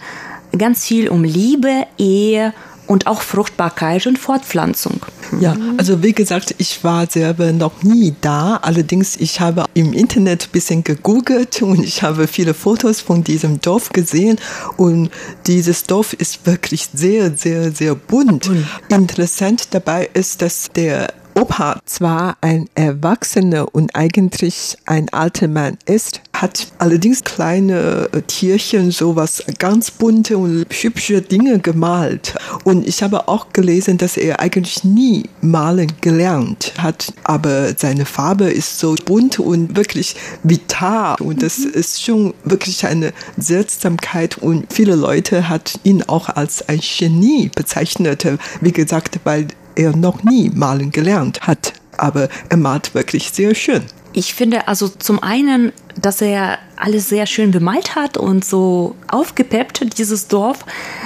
ganz 0.56 0.84
viel 0.84 1.08
um 1.08 1.24
Liebe, 1.24 1.86
Ehe 1.96 2.52
und 2.90 3.06
auch 3.06 3.22
Fruchtbarkeit 3.22 4.08
und 4.08 4.18
Fortpflanzung. 4.18 5.06
Ja, 5.38 5.54
also 5.76 6.02
wie 6.02 6.12
gesagt, 6.12 6.56
ich 6.58 6.82
war 6.82 7.08
selber 7.08 7.52
noch 7.52 7.84
nie 7.84 8.14
da. 8.20 8.56
Allerdings, 8.56 9.16
ich 9.16 9.38
habe 9.38 9.66
im 9.74 9.92
Internet 9.92 10.48
ein 10.48 10.50
bisschen 10.50 10.82
gegoogelt 10.82 11.62
und 11.62 11.84
ich 11.84 12.02
habe 12.02 12.26
viele 12.26 12.52
Fotos 12.52 13.00
von 13.00 13.22
diesem 13.22 13.60
Dorf 13.60 13.90
gesehen. 13.90 14.38
Und 14.76 15.10
dieses 15.46 15.84
Dorf 15.84 16.14
ist 16.14 16.46
wirklich 16.46 16.88
sehr, 16.92 17.36
sehr, 17.36 17.70
sehr 17.70 17.94
bunt. 17.94 18.50
Interessant 18.88 19.68
dabei 19.70 20.10
ist, 20.12 20.42
dass 20.42 20.66
der 20.74 21.14
Opa 21.34 21.80
zwar 21.84 22.36
ein 22.40 22.68
Erwachsener 22.74 23.74
und 23.74 23.94
eigentlich 23.94 24.76
ein 24.86 25.08
alter 25.10 25.48
Mann 25.48 25.78
ist, 25.86 26.20
hat 26.40 26.68
allerdings 26.78 27.22
kleine 27.22 28.08
äh, 28.12 28.22
Tierchen, 28.22 28.90
sowas 28.90 29.42
ganz 29.58 29.90
bunte 29.90 30.38
und 30.38 30.66
hübsche 30.70 31.20
Dinge 31.20 31.58
gemalt. 31.58 32.34
Und 32.64 32.86
ich 32.86 33.02
habe 33.02 33.28
auch 33.28 33.52
gelesen, 33.52 33.98
dass 33.98 34.16
er 34.16 34.40
eigentlich 34.40 34.84
nie 34.84 35.28
malen 35.40 35.92
gelernt 36.00 36.72
hat, 36.78 37.12
aber 37.24 37.74
seine 37.76 38.06
Farbe 38.06 38.44
ist 38.44 38.78
so 38.78 38.94
bunt 39.04 39.38
und 39.38 39.76
wirklich 39.76 40.16
vital. 40.42 41.16
Und 41.20 41.42
das 41.42 41.58
ist 41.58 42.02
schon 42.02 42.34
wirklich 42.44 42.86
eine 42.86 43.12
Seltsamkeit. 43.36 44.38
Und 44.38 44.72
viele 44.72 44.94
Leute 44.94 45.48
hat 45.48 45.78
ihn 45.82 46.02
auch 46.04 46.28
als 46.28 46.68
ein 46.68 46.80
Genie 46.80 47.50
bezeichnet, 47.54 48.26
wie 48.60 48.72
gesagt, 48.72 49.20
weil 49.24 49.48
er 49.80 49.96
noch 49.96 50.22
nie 50.22 50.50
malen 50.50 50.90
gelernt 50.90 51.40
hat, 51.42 51.72
aber 51.96 52.28
er 52.48 52.56
malt 52.56 52.94
wirklich 52.94 53.30
sehr 53.30 53.54
schön. 53.54 53.82
Ich 54.12 54.34
finde 54.34 54.66
also 54.66 54.88
zum 54.88 55.22
einen, 55.22 55.72
dass 56.00 56.20
er 56.20 56.58
alles 56.76 57.08
sehr 57.08 57.26
schön 57.26 57.52
bemalt 57.52 57.94
hat 57.94 58.16
und 58.16 58.44
so 58.44 58.96
aufgepeppt, 59.08 59.98
dieses 59.98 60.26
Dorf. 60.26 60.64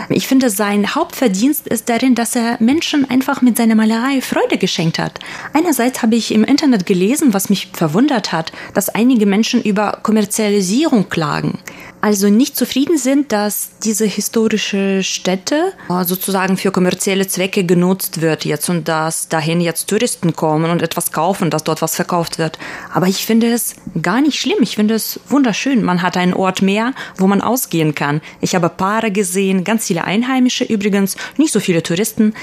Ich 0.08 0.26
finde, 0.26 0.48
sein 0.48 0.94
Hauptverdienst 0.94 1.68
ist 1.68 1.90
darin, 1.90 2.14
dass 2.14 2.34
er 2.34 2.56
Menschen 2.60 3.08
einfach 3.10 3.42
mit 3.42 3.58
seiner 3.58 3.74
Malerei 3.74 4.22
Freude 4.22 4.56
geschenkt 4.56 4.98
hat. 4.98 5.20
Einerseits 5.52 6.00
habe 6.02 6.14
ich 6.16 6.32
im 6.32 6.44
Internet 6.44 6.86
gelesen, 6.86 7.34
was 7.34 7.50
mich 7.50 7.68
verwundert 7.74 8.32
hat, 8.32 8.52
dass 8.72 8.88
einige 8.88 9.26
Menschen 9.26 9.62
über 9.62 9.98
Kommerzialisierung 10.02 11.10
klagen. 11.10 11.58
Also 12.04 12.28
nicht 12.28 12.54
zufrieden 12.54 12.98
sind, 12.98 13.32
dass 13.32 13.70
diese 13.82 14.04
historische 14.04 15.02
Stätte 15.02 15.72
äh, 15.88 16.04
sozusagen 16.04 16.58
für 16.58 16.70
kommerzielle 16.70 17.26
Zwecke 17.26 17.64
genutzt 17.64 18.20
wird 18.20 18.44
jetzt 18.44 18.68
und 18.68 18.88
dass 18.88 19.30
dahin 19.30 19.62
jetzt 19.62 19.88
Touristen 19.88 20.36
kommen 20.36 20.70
und 20.70 20.82
etwas 20.82 21.12
kaufen, 21.12 21.48
dass 21.48 21.64
dort 21.64 21.80
was 21.80 21.96
verkauft 21.96 22.36
wird. 22.38 22.58
Aber 22.92 23.06
ich 23.06 23.24
finde 23.24 23.50
es 23.50 23.76
gar 24.02 24.20
nicht 24.20 24.38
schlimm. 24.38 24.58
Ich 24.60 24.76
finde 24.76 24.92
es 24.92 25.18
wunderschön. 25.30 25.82
Man 25.82 26.02
hat 26.02 26.18
einen 26.18 26.34
Ort 26.34 26.60
mehr, 26.60 26.92
wo 27.16 27.26
man 27.26 27.40
ausgehen 27.40 27.94
kann. 27.94 28.20
Ich 28.42 28.54
habe 28.54 28.68
Paare 28.68 29.10
gesehen, 29.10 29.64
ganz 29.64 29.86
viele 29.86 30.04
Einheimische 30.04 30.64
übrigens, 30.64 31.16
nicht 31.38 31.54
so 31.54 31.60
viele 31.60 31.82
Touristen, 31.82 32.34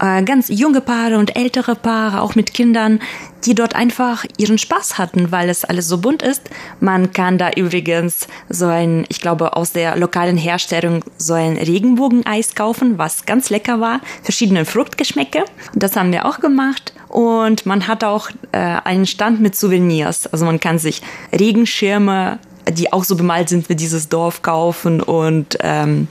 äh, 0.00 0.22
ganz 0.22 0.46
junge 0.48 0.80
Paare 0.80 1.18
und 1.18 1.34
ältere 1.34 1.74
Paare, 1.74 2.22
auch 2.22 2.36
mit 2.36 2.54
Kindern, 2.54 3.00
die 3.44 3.54
dort 3.54 3.74
einfach 3.74 4.24
ihren 4.36 4.58
Spaß 4.58 4.98
hatten, 4.98 5.32
weil 5.32 5.48
es 5.48 5.64
alles 5.64 5.88
so 5.88 5.98
bunt 5.98 6.22
ist. 6.22 6.42
Man 6.80 7.12
kann 7.12 7.38
da 7.38 7.50
übrigens 7.50 8.26
so 8.48 8.66
ein, 8.66 9.06
ich 9.08 9.20
glaube, 9.20 9.56
aus 9.56 9.72
der 9.72 9.96
lokalen 9.96 10.36
Herstellung 10.36 11.04
so 11.16 11.34
ein 11.34 11.56
Regenbogeneis 11.56 12.54
kaufen, 12.54 12.98
was 12.98 13.26
ganz 13.26 13.50
lecker 13.50 13.80
war. 13.80 14.00
Verschiedene 14.22 14.64
Fruchtgeschmäcke. 14.64 15.44
Das 15.74 15.96
haben 15.96 16.12
wir 16.12 16.26
auch 16.26 16.40
gemacht. 16.40 16.92
Und 17.08 17.66
man 17.66 17.88
hat 17.88 18.04
auch 18.04 18.30
äh, 18.52 18.58
einen 18.58 19.06
Stand 19.06 19.40
mit 19.40 19.56
Souvenirs. 19.56 20.26
Also 20.26 20.44
man 20.44 20.60
kann 20.60 20.78
sich 20.78 21.02
Regenschirme, 21.32 22.38
die 22.70 22.92
auch 22.92 23.04
so 23.04 23.16
bemalt 23.16 23.48
sind 23.48 23.68
wie 23.68 23.76
dieses 23.76 24.08
Dorf, 24.08 24.42
kaufen 24.42 25.00
und 25.00 25.56
ähm, 25.60 26.08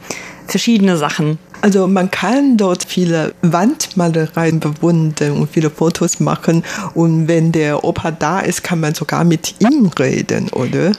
verschiedene 0.47 0.97
Sachen. 0.97 1.37
Also 1.61 1.87
man 1.87 2.11
kann 2.11 2.57
dort 2.57 2.83
viele 2.83 3.33
Wandmalereien 3.41 4.59
bewundern 4.59 5.31
und 5.33 5.49
viele 5.51 5.69
Fotos 5.69 6.19
machen. 6.19 6.63
Und 6.93 7.27
wenn 7.27 7.51
der 7.51 7.83
Opa 7.83 8.11
da 8.11 8.39
ist, 8.39 8.63
kann 8.63 8.79
man 8.79 8.93
sogar 8.93 9.23
mit 9.23 9.55
ihm 9.59 9.87
reden, 9.99 10.49
oder? 10.49 10.91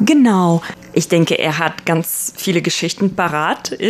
Genau. 0.00 0.62
Ich 0.94 1.08
denke, 1.08 1.38
er 1.38 1.58
hat 1.58 1.86
ganz 1.86 2.32
viele 2.36 2.62
Geschichten 2.62 3.14
parat. 3.14 3.76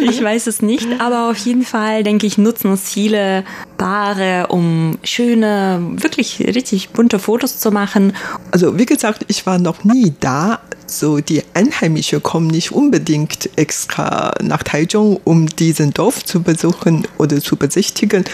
Ich 0.00 0.22
weiß 0.22 0.46
es 0.46 0.62
nicht, 0.62 0.88
aber 0.98 1.30
auf 1.30 1.36
jeden 1.38 1.64
Fall, 1.64 2.02
denke 2.02 2.26
ich, 2.26 2.38
nutzen 2.38 2.72
es 2.72 2.88
viele 2.90 3.44
Paare, 3.76 4.48
um 4.48 4.98
schöne, 5.04 5.80
wirklich 5.96 6.40
richtig 6.40 6.90
bunte 6.90 7.18
Fotos 7.18 7.58
zu 7.58 7.70
machen. 7.70 8.14
Also 8.50 8.78
wie 8.78 8.86
gesagt, 8.86 9.24
ich 9.28 9.46
war 9.46 9.58
noch 9.58 9.84
nie 9.84 10.12
da. 10.20 10.60
So 10.90 11.20
die 11.20 11.44
Einheimischen 11.54 12.20
kommen 12.20 12.48
nicht 12.48 12.72
unbedingt 12.72 13.48
extra 13.56 14.34
nach 14.42 14.64
Taichung, 14.64 15.20
um 15.22 15.46
diesen 15.46 15.94
Dorf 15.94 16.24
zu 16.24 16.42
besuchen 16.42 17.06
oder 17.16 17.40
zu 17.40 17.54
besichtigen. 17.54 18.24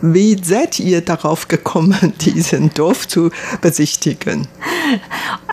Wie 0.00 0.42
seid 0.42 0.80
ihr 0.80 1.02
darauf 1.02 1.48
gekommen, 1.48 2.14
diesen 2.22 2.72
Dorf 2.72 3.06
zu 3.06 3.30
besichtigen? 3.60 4.48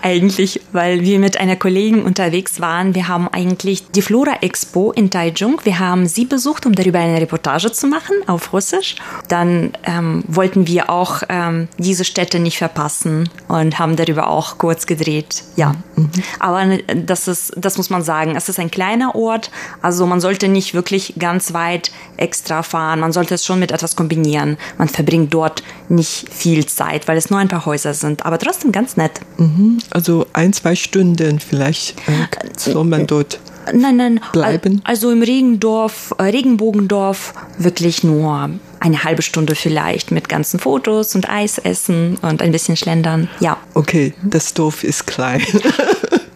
Eigentlich, 0.02 0.62
weil 0.72 1.02
wir 1.02 1.20
mit 1.20 1.38
einer 1.38 1.58
Kollegin 1.58 2.04
unterwegs 2.04 2.62
waren. 2.62 2.96
Wir 2.96 3.10
haben 3.10 3.28
eigentlich 3.28 3.92
die 3.92 4.02
Flora 4.02 4.38
Expo 4.42 4.94
in 4.94 5.10
Taichung. 5.10 5.60
Wir 5.66 5.80
haben 5.80 6.06
sie 6.06 6.24
besucht, 6.24 6.66
um 6.66 6.74
darüber 6.74 7.00
eine 7.00 7.20
Reportage 7.20 7.74
zu 7.74 7.88
machen 7.88 8.16
auf 8.28 8.54
Russisch. 8.54 8.96
Dann 9.28 9.74
ähm, 9.84 10.24
wollten 10.28 10.66
wir 10.66 10.90
auch 10.90 11.24
ähm, 11.28 11.68
diese 11.78 12.06
Städte 12.06 12.40
nicht 12.40 12.58
verpassen 12.58 13.30
und 13.50 13.80
haben 13.80 13.98
darüber 13.98 14.28
auch 14.30 14.58
kurz 14.58 14.86
gedreht. 14.86 15.44
Ja, 15.58 15.74
mhm. 15.96 16.10
Aber 16.40 16.66
ne, 16.66 16.84
das 16.84 17.28
ist, 17.28 17.54
das 17.56 17.78
muss 17.78 17.90
man 17.90 18.04
sagen. 18.04 18.36
Es 18.36 18.50
ist 18.50 18.60
ein 18.60 18.72
kleiner 18.72 19.16
Ort, 19.16 19.52
also 19.82 20.06
man 20.06 20.22
sollte 20.22 20.48
nicht 20.48 20.74
wirklich 20.74 21.14
ganz 21.20 21.54
weit 21.54 21.92
extra 22.18 22.64
fahren. 22.64 23.00
Man 23.00 23.12
sollte 23.12 23.36
es 23.36 23.46
schon 23.46 23.60
mit 23.60 23.72
etwas 23.72 23.96
kombinieren. 23.96 24.58
Man 24.78 24.90
verbringt 24.90 25.34
dort 25.34 25.64
nicht 25.90 26.32
viel 26.34 26.66
Zeit, 26.66 27.08
weil 27.08 27.18
es 27.18 27.30
nur 27.30 27.40
ein 27.40 27.48
paar 27.48 27.66
Häuser 27.66 27.94
sind, 27.94 28.26
aber 28.26 28.38
trotzdem 28.38 28.72
ganz 28.72 28.98
nett. 28.98 29.20
Mhm. 29.38 29.80
Also 29.90 30.26
ein, 30.34 30.54
zwei 30.54 30.76
Stunden 30.76 31.40
vielleicht 31.40 31.98
äh, 32.08 32.28
soll 32.58 32.86
man 32.86 33.08
dort 33.08 33.40
nein, 33.74 33.98
nein, 33.98 34.20
bleiben? 34.32 34.82
Also 34.84 35.12
im 35.12 35.22
Regendorf, 35.22 36.14
äh, 36.18 36.24
Regenbogendorf 36.24 37.34
wirklich 37.58 38.04
nur 38.04 38.50
eine 38.80 39.04
halbe 39.04 39.22
Stunde 39.22 39.56
vielleicht 39.56 40.12
mit 40.12 40.30
ganzen 40.30 40.60
Fotos 40.60 41.16
und 41.16 41.30
Eis 41.30 41.58
essen 41.58 42.18
und 42.22 42.42
ein 42.42 42.52
bisschen 42.52 42.78
schlendern. 42.78 43.30
Ja. 43.40 43.58
Okay, 43.74 44.14
das 44.24 44.54
Dorf 44.54 44.84
ist 44.84 45.08
klein. 45.08 45.42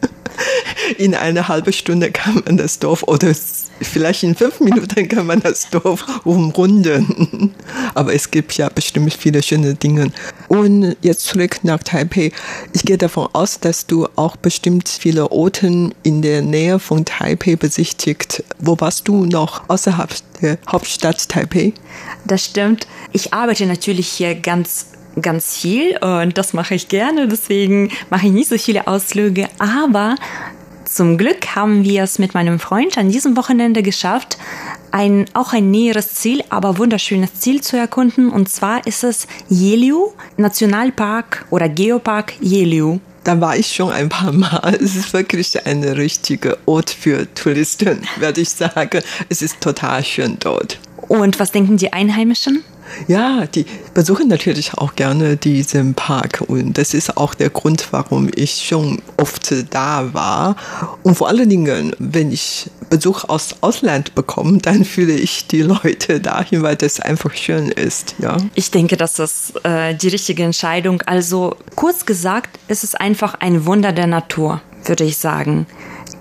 in 0.98 1.16
eine 1.16 1.48
halbe 1.48 1.74
Stunde 1.74 2.12
kann 2.12 2.42
man 2.46 2.58
das 2.58 2.80
Dorf 2.80 3.04
oder 3.04 3.34
vielleicht 3.82 4.24
in 4.24 4.36
fünf 4.36 4.60
Minuten 4.60 5.08
kann 5.08 5.26
man 5.26 5.40
das 5.42 5.70
Dorf 5.70 6.06
umrunden. 6.24 7.54
Aber 7.94 8.14
es 8.14 8.32
gibt 8.32 8.54
ja 8.54 8.70
bestimmt 8.70 9.14
viele 9.14 9.42
schöne 9.44 9.76
Dinge. 9.76 10.12
Und 10.48 10.96
jetzt 11.02 11.26
zurück 11.26 11.60
nach 11.64 11.82
Taipei. 11.84 12.32
Ich 12.74 12.84
gehe 12.84 12.98
davon 12.98 13.30
aus, 13.34 13.60
dass 13.60 13.88
du 13.88 14.08
auch 14.16 14.36
bestimmt 14.36 14.90
viele 14.90 15.32
Orte 15.32 15.92
in 16.04 16.22
der 16.22 16.42
Nähe 16.42 16.80
von 16.80 17.06
Taipei 17.06 17.56
besichtigt. 17.56 18.44
Wo 18.60 18.80
warst 18.80 19.08
du 19.08 19.26
noch 19.26 19.70
außerhalb 19.70 20.14
der 20.42 20.58
Hauptstadt 20.68 21.30
Taipei? 21.30 21.74
Das 22.26 22.46
stimmt. 22.46 22.88
Ich 23.14 23.34
arbeite 23.34 23.66
natürlich 23.66 24.08
hier 24.08 24.36
ganz 24.36 24.88
ganz 25.20 25.58
viel 25.58 25.98
und 25.98 26.38
das 26.38 26.54
mache 26.54 26.76
ich 26.76 26.88
gerne, 26.88 27.28
deswegen 27.28 27.92
mache 28.10 28.28
ich 28.28 28.32
nicht 28.32 28.50
so 28.50 28.58
viele 28.58 28.88
Ausflüge, 28.88 29.48
aber 29.60 30.16
zum 30.92 31.18
Glück 31.18 31.56
haben 31.56 31.86
wir 31.86 32.04
es 32.04 32.20
mit 32.20 32.34
meinem 32.34 32.60
Freund 32.60 32.98
an 32.98 33.10
diesem 33.10 33.38
Wochenende 33.38 33.82
geschafft, 33.82 34.38
ein, 34.92 35.26
auch 35.34 35.54
ein 35.54 35.72
näheres 35.72 36.16
Ziel, 36.16 36.44
aber 36.50 36.78
wunderschönes 36.78 37.36
Ziel 37.36 37.62
zu 37.62 37.78
erkunden. 37.78 38.30
Und 38.30 38.50
zwar 38.50 38.86
ist 38.86 39.06
es 39.06 39.26
Jeliu, 39.48 40.12
Nationalpark 40.36 41.46
oder 41.50 41.70
Geopark 41.70 42.34
Jeliu. 42.42 43.00
Da 43.24 43.40
war 43.40 43.56
ich 43.56 43.74
schon 43.74 43.94
ein 43.94 44.10
paar 44.10 44.34
Mal. 44.34 44.78
Es 44.82 44.98
ist 44.98 45.14
wirklich 45.14 45.66
ein 45.66 45.82
richtiger 45.84 46.58
Ort 46.66 46.90
für 46.90 47.34
Touristen, 47.36 48.02
würde 48.20 48.42
ich 48.42 48.50
sagen. 48.50 49.02
Es 49.30 49.42
ist 49.42 49.62
total 49.62 50.04
schön 50.04 50.38
dort. 50.42 50.78
Und 51.08 51.40
was 51.40 51.52
denken 51.52 51.78
die 51.78 51.94
Einheimischen? 51.94 52.66
Ja, 53.08 53.46
die 53.46 53.66
besuchen 53.94 54.28
natürlich 54.28 54.74
auch 54.76 54.96
gerne 54.96 55.38
diesen 55.38 55.94
Park 55.94 56.44
und 56.48 56.78
das 56.78 56.94
ist 56.94 57.18
auch 57.18 57.34
der 57.34 57.50
Grund, 57.50 57.88
warum 57.92 58.30
ich 58.36 58.66
schon 58.66 59.02
oft 59.18 59.54
da 59.70 60.14
war. 60.14 60.56
Und 61.04 61.16
vor 61.16 61.28
allen 61.28 61.50
Dingen, 61.50 61.94
wenn 62.00 62.32
ich 62.32 62.70
Besuch 62.90 63.24
aus 63.28 63.56
Ausland 63.62 64.16
bekomme, 64.16 64.58
dann 64.60 64.84
fühle 64.86 65.14
ich 65.14 65.48
die 65.48 65.62
Leute 65.62 66.20
dahin, 66.20 66.62
weil 66.62 66.76
das 66.76 67.00
einfach 67.00 67.34
schön 67.34 67.70
ist. 67.70 68.16
Ja. 68.20 68.38
Ich 68.54 68.72
denke, 68.72 68.98
das 68.98 69.20
ist 69.20 69.54
äh, 69.64 69.96
die 69.96 70.10
richtige 70.10 70.44
Entscheidung. 70.44 71.02
Also 71.04 71.56
kurz 71.76 72.06
gesagt, 72.06 72.60
es 72.68 72.84
ist 72.84 73.00
einfach 73.00 73.36
ein 73.36 73.66
Wunder 73.66 73.94
der 73.94 74.08
Natur, 74.08 74.62
würde 74.86 75.06
ich 75.06 75.18
sagen. 75.18 75.68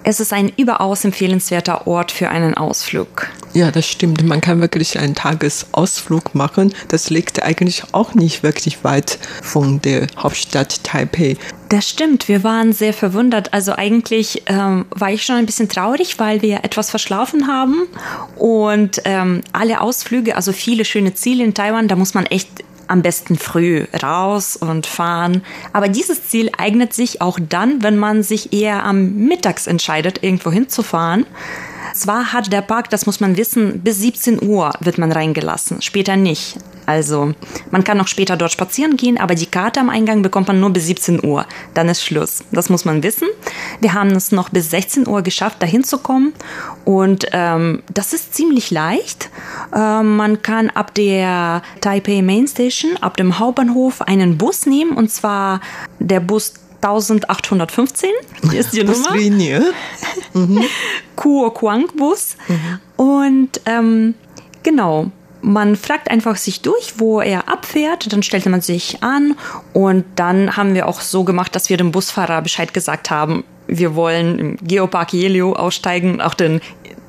Es 0.02 0.18
ist 0.18 0.32
ein 0.32 0.50
überaus 0.56 1.04
empfehlenswerter 1.04 1.86
Ort 1.86 2.10
für 2.10 2.30
einen 2.30 2.54
Ausflug. 2.54 3.28
Ja, 3.52 3.70
das 3.70 3.86
stimmt. 3.86 4.22
Man 4.22 4.40
kann 4.40 4.60
wirklich 4.60 4.98
einen 4.98 5.14
Tagesausflug 5.14 6.34
machen. 6.34 6.72
Das 6.88 7.10
liegt 7.10 7.42
eigentlich 7.42 7.82
auch 7.92 8.14
nicht 8.14 8.42
wirklich 8.42 8.84
weit 8.84 9.18
von 9.42 9.82
der 9.82 10.06
Hauptstadt 10.16 10.84
Taipei. 10.84 11.36
Das 11.68 11.88
stimmt. 11.88 12.28
Wir 12.28 12.44
waren 12.44 12.72
sehr 12.72 12.92
verwundert. 12.92 13.52
Also 13.52 13.72
eigentlich 13.72 14.44
ähm, 14.46 14.86
war 14.90 15.12
ich 15.12 15.24
schon 15.24 15.36
ein 15.36 15.46
bisschen 15.46 15.68
traurig, 15.68 16.18
weil 16.18 16.42
wir 16.42 16.64
etwas 16.64 16.90
verschlafen 16.90 17.46
haben. 17.46 17.86
Und 18.36 19.02
ähm, 19.04 19.42
alle 19.52 19.80
Ausflüge, 19.80 20.36
also 20.36 20.52
viele 20.52 20.84
schöne 20.84 21.14
Ziele 21.14 21.44
in 21.44 21.54
Taiwan, 21.54 21.88
da 21.88 21.96
muss 21.96 22.14
man 22.14 22.26
echt 22.26 22.48
am 22.90 23.02
besten 23.02 23.38
früh 23.38 23.84
raus 24.02 24.56
und 24.56 24.86
fahren. 24.86 25.42
Aber 25.72 25.88
dieses 25.88 26.28
Ziel 26.28 26.50
eignet 26.56 26.92
sich 26.92 27.20
auch 27.20 27.38
dann, 27.40 27.82
wenn 27.82 27.96
man 27.96 28.22
sich 28.22 28.52
eher 28.52 28.84
am 28.84 29.14
Mittags 29.14 29.66
entscheidet, 29.66 30.22
irgendwo 30.22 30.50
hinzufahren. 30.50 31.26
Zwar 31.94 32.32
hat 32.32 32.52
der 32.52 32.62
Park, 32.62 32.90
das 32.90 33.06
muss 33.06 33.20
man 33.20 33.36
wissen, 33.36 33.80
bis 33.80 33.98
17 33.98 34.42
Uhr 34.42 34.72
wird 34.80 34.98
man 34.98 35.12
reingelassen, 35.12 35.82
später 35.82 36.16
nicht. 36.16 36.56
Also 36.90 37.34
man 37.70 37.84
kann 37.84 37.98
noch 37.98 38.08
später 38.08 38.36
dort 38.36 38.50
spazieren 38.50 38.96
gehen, 38.96 39.16
aber 39.16 39.36
die 39.36 39.46
Karte 39.46 39.78
am 39.78 39.90
Eingang 39.90 40.22
bekommt 40.22 40.48
man 40.48 40.58
nur 40.58 40.70
bis 40.70 40.86
17 40.86 41.24
Uhr. 41.24 41.46
Dann 41.72 41.88
ist 41.88 42.02
Schluss. 42.02 42.42
Das 42.50 42.68
muss 42.68 42.84
man 42.84 43.04
wissen. 43.04 43.28
Wir 43.80 43.94
haben 43.94 44.10
es 44.10 44.32
noch 44.32 44.48
bis 44.48 44.70
16 44.70 45.06
Uhr 45.06 45.22
geschafft, 45.22 45.62
dahin 45.62 45.84
zu 45.84 45.98
kommen. 45.98 46.32
Und 46.84 47.26
ähm, 47.30 47.84
das 47.94 48.12
ist 48.12 48.34
ziemlich 48.34 48.72
leicht. 48.72 49.30
Ähm, 49.72 50.16
man 50.16 50.42
kann 50.42 50.68
ab 50.70 50.92
der 50.94 51.62
Taipei 51.80 52.22
Main 52.22 52.48
Station, 52.48 52.96
ab 53.00 53.16
dem 53.16 53.38
Hauptbahnhof, 53.38 54.02
einen 54.02 54.36
Bus 54.36 54.66
nehmen. 54.66 54.96
Und 54.96 55.12
zwar 55.12 55.60
der 56.00 56.18
Bus 56.18 56.54
1815 56.82 58.10
ist 58.52 58.72
die 58.72 58.84
Nummer. 58.84 58.96
Buslinie. 58.96 59.72
Mhm. 60.32 60.64
Kuo 61.16 61.50
Kuang 61.50 61.86
Bus. 61.96 62.36
Mhm. 62.48 62.80
Und 62.96 63.60
ähm, 63.66 64.14
genau, 64.62 65.10
man 65.42 65.76
fragt 65.76 66.10
einfach 66.10 66.36
sich 66.36 66.60
durch, 66.62 66.94
wo 66.98 67.20
er 67.20 67.48
abfährt, 67.48 68.12
dann 68.12 68.22
stellt 68.22 68.46
man 68.46 68.60
sich 68.60 69.02
an 69.02 69.36
und 69.72 70.04
dann 70.16 70.56
haben 70.56 70.74
wir 70.74 70.86
auch 70.88 71.00
so 71.00 71.24
gemacht, 71.24 71.54
dass 71.54 71.70
wir 71.70 71.76
dem 71.76 71.92
Busfahrer 71.92 72.42
Bescheid 72.42 72.74
gesagt 72.74 73.10
haben, 73.10 73.44
wir 73.66 73.94
wollen 73.94 74.38
im 74.38 74.56
Geopark 74.62 75.12
Jelio 75.12 75.52
aussteigen, 75.52 76.20
auch 76.20 76.34
den 76.34 76.60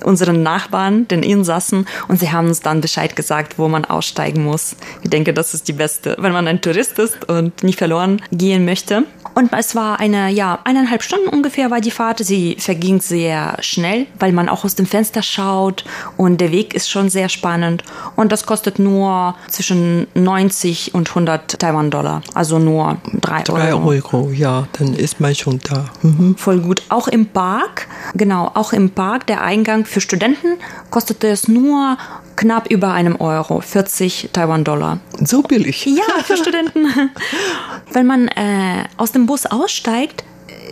unseren 0.03 0.43
Nachbarn, 0.43 1.07
den 1.07 1.23
Insassen, 1.23 1.85
und 2.07 2.19
sie 2.19 2.31
haben 2.31 2.47
uns 2.47 2.61
dann 2.61 2.81
Bescheid 2.81 3.15
gesagt, 3.15 3.57
wo 3.57 3.67
man 3.67 3.85
aussteigen 3.85 4.43
muss. 4.43 4.75
Ich 5.03 5.09
denke, 5.09 5.33
das 5.33 5.53
ist 5.53 5.67
die 5.67 5.73
beste, 5.73 6.15
wenn 6.19 6.33
man 6.33 6.47
ein 6.47 6.61
Tourist 6.61 6.99
ist 6.99 7.29
und 7.29 7.63
nicht 7.63 7.79
verloren 7.79 8.21
gehen 8.31 8.65
möchte. 8.65 9.03
Und 9.33 9.51
es 9.53 9.75
war 9.75 9.99
eine, 9.99 10.29
ja, 10.29 10.59
eineinhalb 10.63 11.03
Stunden 11.03 11.29
ungefähr 11.29 11.71
war 11.71 11.79
die 11.79 11.91
Fahrt. 11.91 12.19
Sie 12.19 12.57
verging 12.59 12.99
sehr 12.99 13.55
schnell, 13.61 14.07
weil 14.19 14.33
man 14.33 14.49
auch 14.49 14.65
aus 14.65 14.75
dem 14.75 14.85
Fenster 14.85 15.23
schaut 15.23 15.85
und 16.17 16.41
der 16.41 16.51
Weg 16.51 16.73
ist 16.73 16.89
schon 16.89 17.09
sehr 17.09 17.29
spannend. 17.29 17.83
Und 18.15 18.31
das 18.31 18.45
kostet 18.45 18.79
nur 18.79 19.35
zwischen 19.47 20.07
90 20.15 20.93
und 20.93 21.09
100 21.09 21.59
Taiwan-Dollar. 21.59 22.21
Also 22.33 22.59
nur 22.59 22.97
3 23.21 23.49
Euro. 23.49 23.57
3 23.57 23.73
Euro, 23.73 24.31
ja, 24.31 24.67
dann 24.73 24.93
ist 24.93 25.19
man 25.19 25.33
schon 25.33 25.59
da. 25.63 25.85
Mhm. 26.01 26.35
Voll 26.37 26.59
gut. 26.59 26.81
Auch 26.89 27.07
im 27.07 27.27
Park, 27.27 27.87
genau, 28.13 28.51
auch 28.53 28.73
im 28.73 28.89
Park, 28.89 29.27
der 29.27 29.41
Eingang 29.41 29.85
für 29.91 30.01
Studenten 30.01 30.58
kostete 30.89 31.27
es 31.27 31.47
nur 31.47 31.97
knapp 32.36 32.71
über 32.71 32.93
einem 32.93 33.19
Euro, 33.19 33.62
40 33.62 34.30
Taiwan-Dollar. 34.34 34.99
So 35.23 35.43
billig. 35.43 35.86
Ja, 35.86 36.23
für 36.23 36.38
Studenten. 36.38 36.88
Wenn 37.91 38.08
man 38.08 38.27
äh, 38.30 38.86
aus 38.97 39.12
dem 39.12 39.25
Bus 39.25 39.45
aussteigt, 39.45 40.23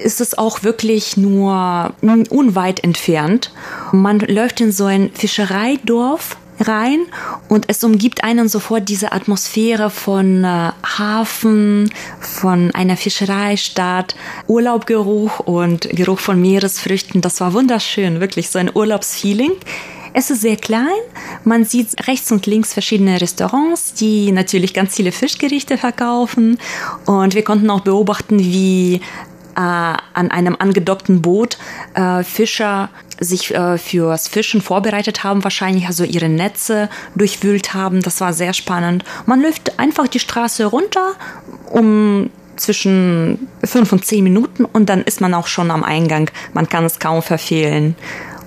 ist 0.03 0.21
es 0.21 0.38
auch 0.38 0.63
wirklich 0.63 1.17
nur 1.17 1.93
unweit 2.01 2.84
entfernt. 2.84 3.51
Man 3.91 4.19
läuft 4.19 4.62
in 4.62 4.71
so 4.71 4.86
ein 4.86 5.12
Fischereidorf 5.13 6.38
rein 6.59 7.05
und 7.47 7.65
es 7.67 7.83
umgibt 7.83 8.23
einen 8.23 8.49
sofort 8.49 8.89
diese 8.89 9.11
Atmosphäre 9.11 9.89
von 9.89 10.43
äh, 10.43 10.71
Hafen, 10.97 11.91
von 12.19 12.71
einer 12.71 12.97
Fischereistadt, 12.97 14.15
Urlaubgeruch 14.47 15.39
und 15.39 15.89
Geruch 15.89 16.19
von 16.19 16.41
Meeresfrüchten. 16.41 17.21
Das 17.21 17.41
war 17.41 17.53
wunderschön, 17.53 18.19
wirklich 18.19 18.49
so 18.49 18.59
ein 18.59 18.71
Urlaubsfeeling. 18.73 19.51
Es 20.13 20.31
ist 20.31 20.41
sehr 20.41 20.55
klein. 20.55 20.87
Man 21.43 21.65
sieht 21.65 22.07
rechts 22.07 22.31
und 22.31 22.45
links 22.47 22.73
verschiedene 22.73 23.21
Restaurants, 23.21 23.93
die 23.93 24.31
natürlich 24.31 24.73
ganz 24.73 24.95
viele 24.95 25.11
Fischgerichte 25.11 25.77
verkaufen. 25.77 26.57
Und 27.05 27.35
wir 27.35 27.43
konnten 27.43 27.69
auch 27.69 27.81
beobachten, 27.81 28.39
wie 28.39 29.01
äh, 29.59 29.61
an 29.61 30.31
einem 30.31 30.55
angedockten 30.57 31.21
Boot 31.21 31.57
äh, 31.93 32.23
Fischer 32.23 32.89
sich 33.19 33.53
äh, 33.53 33.77
fürs 33.77 34.29
Fischen 34.29 34.61
vorbereitet 34.61 35.25
haben, 35.25 35.43
wahrscheinlich 35.43 35.87
also 35.87 36.05
ihre 36.05 36.29
Netze 36.29 36.89
durchwühlt 37.15 37.73
haben. 37.73 38.01
Das 38.01 38.21
war 38.21 38.31
sehr 38.31 38.53
spannend. 38.53 39.03
Man 39.25 39.41
läuft 39.41 39.77
einfach 39.77 40.07
die 40.07 40.19
Straße 40.19 40.65
runter, 40.65 41.11
um 41.65 42.29
zwischen 42.55 43.49
fünf 43.63 43.91
und 43.91 44.05
zehn 44.05 44.23
Minuten 44.23 44.63
und 44.63 44.87
dann 44.87 45.01
ist 45.01 45.19
man 45.19 45.33
auch 45.33 45.47
schon 45.47 45.71
am 45.71 45.83
Eingang. 45.83 46.31
Man 46.53 46.69
kann 46.69 46.85
es 46.85 46.99
kaum 46.99 47.21
verfehlen. 47.21 47.95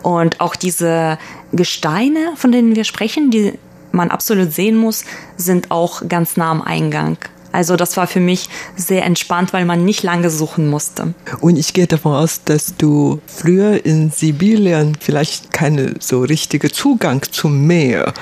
Und 0.02 0.40
auch 0.40 0.56
diese 0.56 1.18
Gesteine, 1.52 2.32
von 2.36 2.52
denen 2.52 2.74
wir 2.74 2.84
sprechen, 2.84 3.30
die 3.30 3.52
man 3.92 4.10
absolut 4.10 4.52
sehen 4.52 4.76
muss, 4.76 5.04
sind 5.36 5.70
auch 5.70 6.08
ganz 6.08 6.38
nah 6.38 6.50
am 6.50 6.62
Eingang. 6.62 7.18
Also 7.52 7.76
das 7.76 7.96
war 7.96 8.06
für 8.06 8.20
mich 8.20 8.48
sehr 8.76 9.04
entspannt, 9.04 9.52
weil 9.52 9.64
man 9.64 9.84
nicht 9.84 10.02
lange 10.02 10.30
suchen 10.30 10.68
musste. 10.68 11.14
Und 11.40 11.56
ich 11.56 11.72
gehe 11.72 11.86
davon 11.86 12.14
aus, 12.14 12.42
dass 12.44 12.76
du 12.76 13.20
früher 13.26 13.84
in 13.84 14.10
Sibirien 14.10 14.96
vielleicht 14.98 15.52
keine 15.52 15.94
so 16.00 16.22
richtige 16.22 16.70
Zugang 16.70 17.22
zum 17.30 17.66
Meer 17.66 18.12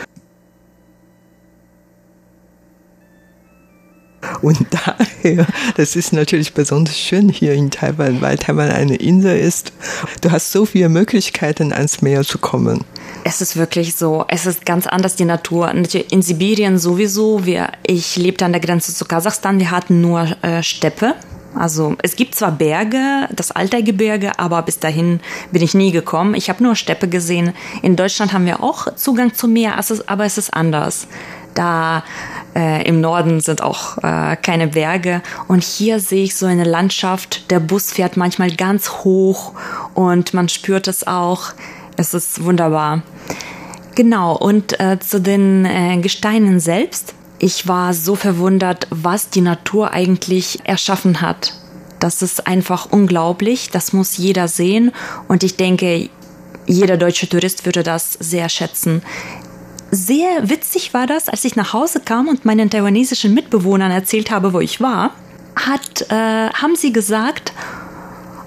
Und 4.43 4.67
daher, 4.71 5.47
das 5.77 5.97
ist 5.97 6.13
natürlich 6.13 6.55
besonders 6.55 6.99
schön 6.99 7.29
hier 7.29 7.55
in 7.55 7.71
Taiwan, 7.71 8.21
weil 8.21 8.39
Taiwan 8.39 8.71
eine 8.71 8.97
Insel 8.97 9.39
ist. 9.39 9.73
Du 10.21 10.31
hast 10.31 10.53
so 10.53 10.67
viele 10.67 10.89
Möglichkeiten, 10.89 11.73
ans 11.73 12.03
Meer 12.03 12.25
zu 12.25 12.39
kommen. 12.39 12.85
Es 13.25 13.41
ist 13.41 13.57
wirklich 13.57 13.97
so. 13.97 14.25
Es 14.29 14.47
ist 14.47 14.65
ganz 14.65 14.87
anders 14.87 15.15
die 15.15 15.25
Natur. 15.25 15.71
In 15.71 16.23
Sibirien 16.23 16.79
sowieso. 16.79 17.45
Wir, 17.45 17.71
ich 17.87 18.17
lebte 18.17 18.45
an 18.45 18.53
der 18.53 18.61
Grenze 18.61 18.95
zu 18.95 19.05
Kasachstan. 19.05 19.59
Wir 19.59 19.71
hatten 19.71 20.01
nur 20.01 20.27
äh, 20.43 20.63
Steppe. 20.63 21.15
Also 21.55 21.97
es 22.03 22.17
gibt 22.17 22.35
zwar 22.37 22.53
Berge, 22.53 23.29
das 23.33 23.51
Altajgebirge, 23.51 24.39
aber 24.39 24.63
bis 24.63 24.79
dahin 24.79 25.21
bin 25.51 25.63
ich 25.63 25.75
nie 25.75 25.91
gekommen. 25.91 26.35
Ich 26.35 26.49
habe 26.49 26.63
nur 26.63 26.77
Steppe 26.77 27.09
gesehen. 27.09 27.53
In 27.83 27.97
Deutschland 27.97 28.33
haben 28.33 28.47
wir 28.47 28.63
auch 28.63 28.95
Zugang 28.95 29.35
zum 29.35 29.53
Meer, 29.53 29.75
aber 30.07 30.25
es 30.25 30.39
ist 30.39 30.55
anders. 30.55 31.09
Da 31.55 32.05
äh, 32.55 32.87
im 32.87 33.01
Norden 33.01 33.41
sind 33.41 33.63
auch 33.63 33.99
äh, 33.99 34.37
keine 34.37 34.69
Berge. 34.69 35.23
Und 35.49 35.65
hier 35.65 35.99
sehe 35.99 36.25
ich 36.25 36.37
so 36.37 36.47
eine 36.47 36.65
Landschaft. 36.65 37.51
Der 37.51 37.59
Bus 37.59 37.91
fährt 37.93 38.17
manchmal 38.17 38.53
ganz 38.53 38.91
hoch 39.05 39.53
und 39.95 40.33
man 40.33 40.49
spürt 40.49 40.87
es 40.87 41.07
auch. 41.07 41.53
Es 42.01 42.15
ist 42.15 42.43
wunderbar. 42.43 43.03
Genau, 43.95 44.35
und 44.35 44.81
äh, 44.81 44.99
zu 45.01 45.21
den 45.21 45.67
äh, 45.67 45.99
Gesteinen 45.99 46.59
selbst. 46.59 47.13
Ich 47.39 47.69
war 47.69 47.93
so 47.93 48.15
verwundert, 48.15 48.87
was 48.89 49.29
die 49.29 49.43
Natur 49.43 49.93
eigentlich 49.93 50.61
erschaffen 50.65 51.21
hat. 51.21 51.53
Das 51.99 52.23
ist 52.23 52.47
einfach 52.47 52.89
unglaublich. 52.91 53.69
Das 53.69 53.93
muss 53.93 54.17
jeder 54.17 54.49
sehen. 54.49 54.93
Und 55.29 55.43
ich 55.43 55.57
denke, 55.57 56.09
jeder 56.67 56.97
deutsche 56.97 57.29
Tourist 57.29 57.67
würde 57.67 57.83
das 57.83 58.15
sehr 58.15 58.49
schätzen 58.49 59.03
sehr 59.93 60.49
witzig 60.49 60.95
war 60.95 61.09
das, 61.09 61.29
als 61.29 61.45
ich 61.45 61.57
nach 61.57 61.73
Hause 61.73 61.99
kam 61.99 62.29
und 62.29 62.45
meinen 62.45 62.71
taiwanesischen 62.71 63.35
Mitbewohnern 63.35 63.91
erzählt 63.91 64.31
habe, 64.31 64.53
wo 64.53 64.61
ich 64.61 64.81
war, 64.81 65.11
hat, 65.57 66.03
äh, 66.11 66.15
haben 66.15 66.77
sie 66.77 66.93
gesagt, 66.93 67.53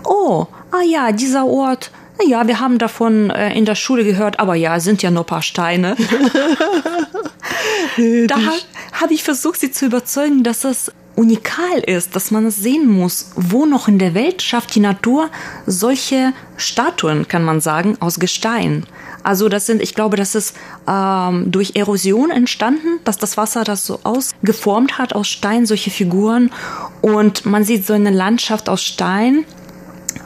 oh, 0.06 0.48
ah 0.72 0.84
ja, 0.89 1.12
dieser 1.12 1.46
Ort, 1.46 1.92
na 2.17 2.26
ja, 2.28 2.47
wir 2.47 2.60
haben 2.60 2.78
davon 2.78 3.30
äh, 3.30 3.58
in 3.58 3.65
der 3.65 3.76
Schule 3.76 4.04
gehört, 4.04 4.39
aber 4.39 4.56
ja, 4.56 4.80
sind 4.80 5.02
ja 5.02 5.12
nur 5.12 5.23
ein 5.23 5.28
paar 5.28 5.41
Steine. 5.41 5.95
da 8.28 8.36
habe 8.36 8.58
hab 8.99 9.12
ich 9.12 9.23
versucht, 9.23 9.60
sie 9.60 9.71
zu 9.71 9.86
überzeugen, 9.86 10.43
dass 10.43 10.63
es 10.63 10.91
unikal 11.15 11.80
ist, 11.86 12.15
dass 12.15 12.32
man 12.32 12.45
es 12.45 12.58
sehen 12.58 12.88
muss, 12.88 13.32
wo 13.36 13.65
noch 13.65 13.88
in 13.88 13.99
der 13.99 14.13
Welt 14.13 14.41
schafft 14.41 14.73
die 14.76 14.80
Natur 14.80 15.30
solche 15.65 16.34
Statuen, 16.58 17.28
kann 17.28 17.43
man 17.43 17.62
sagen, 17.62 17.97
aus 17.99 18.19
Gestein. 18.19 18.86
Also 19.23 19.47
das 19.47 19.65
sind, 19.65 19.82
ich 19.82 19.95
glaube, 19.95 20.17
das 20.17 20.36
ist 20.36 20.56
ähm, 20.88 21.52
durch 21.52 21.76
Erosion 21.76 22.30
entstanden, 22.30 22.99
dass 23.06 23.17
das 23.17 23.38
Wasser 23.38 23.63
das 23.63 23.86
so 23.86 23.99
ausgeformt 24.04 24.97
hat 24.97 25.13
aus 25.13 25.30
Stein, 25.30 25.65
solche 25.65 25.91
Figuren. 25.91 26.52
Und 27.02 27.45
man 27.45 27.63
sieht 27.63 27.86
so 27.86 27.93
eine 27.93 28.10
Landschaft 28.10 28.67
aus 28.67 28.84
Stein, 28.84 29.45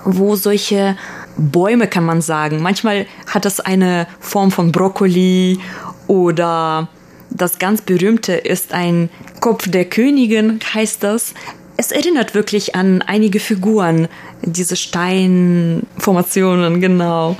wo 0.04 0.36
solche 0.36 0.98
Bäume, 1.38 1.88
kann 1.88 2.06
man 2.06 2.22
sagen. 2.22 2.62
Manchmal 2.62 3.06
hat 3.28 3.46
das 3.46 3.60
eine 3.60 4.08
Form 4.20 4.52
von 4.52 4.72
Brokkoli 4.72 5.60
oder 6.08 6.88
das 7.30 7.60
ganz 7.60 7.82
berühmte 7.82 8.34
ist 8.34 8.74
ein 8.74 9.10
Kopf 9.40 9.70
der 9.70 9.86
Königin, 9.86 10.60
heißt 10.74 11.04
das. 11.04 11.36
Es 11.78 11.92
erinnert 11.92 12.34
wirklich 12.34 12.74
an 12.76 13.04
einige 13.04 13.40
Figuren, 13.40 14.08
diese 14.42 14.76
Steinformationen, 14.76 16.82
genau. 16.82 17.38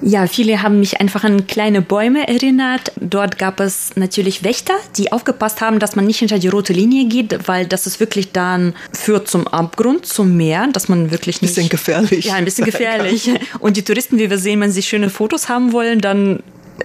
Ja, 0.00 0.26
viele 0.28 0.62
haben 0.62 0.78
mich 0.78 1.00
einfach 1.00 1.24
an 1.24 1.46
kleine 1.48 1.82
Bäume 1.82 2.28
erinnert. 2.28 2.92
Dort 3.00 3.36
gab 3.36 3.58
es 3.58 3.96
natürlich 3.96 4.44
Wächter, 4.44 4.74
die 4.96 5.10
aufgepasst 5.10 5.60
haben, 5.60 5.80
dass 5.80 5.96
man 5.96 6.06
nicht 6.06 6.20
hinter 6.20 6.38
die 6.38 6.48
rote 6.48 6.72
Linie 6.72 7.06
geht, 7.06 7.48
weil 7.48 7.66
das 7.66 7.86
ist 7.86 7.98
wirklich 7.98 8.30
dann 8.30 8.74
führt 8.92 9.28
zum 9.28 9.48
Abgrund, 9.48 10.06
zum 10.06 10.36
Meer, 10.36 10.68
dass 10.72 10.88
man 10.88 11.10
wirklich 11.10 11.42
nicht. 11.42 11.54
Bisschen 11.54 11.68
gefährlich. 11.68 12.26
Ja, 12.26 12.34
ein 12.34 12.44
bisschen 12.44 12.64
gefährlich. 12.64 13.30
Und 13.58 13.76
die 13.76 13.82
Touristen, 13.82 14.18
wie 14.18 14.30
wir 14.30 14.38
sehen, 14.38 14.60
wenn 14.60 14.70
sie 14.70 14.82
schöne 14.82 15.10
Fotos 15.10 15.48
haben 15.48 15.72
wollen, 15.72 16.00
dann 16.00 16.42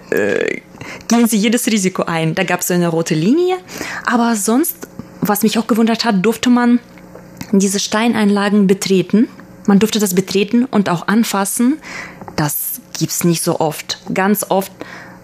äh, 0.09 0.61
gehen 1.07 1.27
sie 1.27 1.37
jedes 1.37 1.67
Risiko 1.67 2.03
ein. 2.03 2.33
Da 2.33 2.43
gab 2.43 2.61
es 2.61 2.67
so 2.67 2.73
eine 2.73 2.87
rote 2.87 3.13
Linie. 3.13 3.57
Aber 4.05 4.35
sonst, 4.35 4.87
was 5.21 5.43
mich 5.43 5.59
auch 5.59 5.67
gewundert 5.67 6.03
hat, 6.03 6.25
durfte 6.25 6.49
man 6.49 6.79
diese 7.51 7.79
Steineinlagen 7.79 8.65
betreten. 8.65 9.27
Man 9.67 9.77
durfte 9.77 9.99
das 9.99 10.15
betreten 10.15 10.65
und 10.65 10.89
auch 10.89 11.07
anfassen. 11.07 11.77
Das 12.35 12.81
gibt's 12.97 13.23
nicht 13.23 13.43
so 13.43 13.59
oft. 13.59 13.99
Ganz 14.13 14.45
oft 14.49 14.71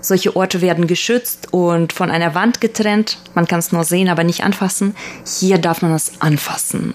solche 0.01 0.35
Orte 0.35 0.61
werden 0.61 0.87
geschützt 0.87 1.47
und 1.51 1.93
von 1.93 2.09
einer 2.09 2.35
Wand 2.35 2.61
getrennt. 2.61 3.17
Man 3.33 3.47
kann 3.47 3.59
es 3.59 3.71
nur 3.71 3.83
sehen, 3.83 4.09
aber 4.09 4.23
nicht 4.23 4.43
anfassen. 4.43 4.95
Hier 5.25 5.57
darf 5.57 5.81
man 5.81 5.93
es 5.93 6.13
anfassen. 6.19 6.93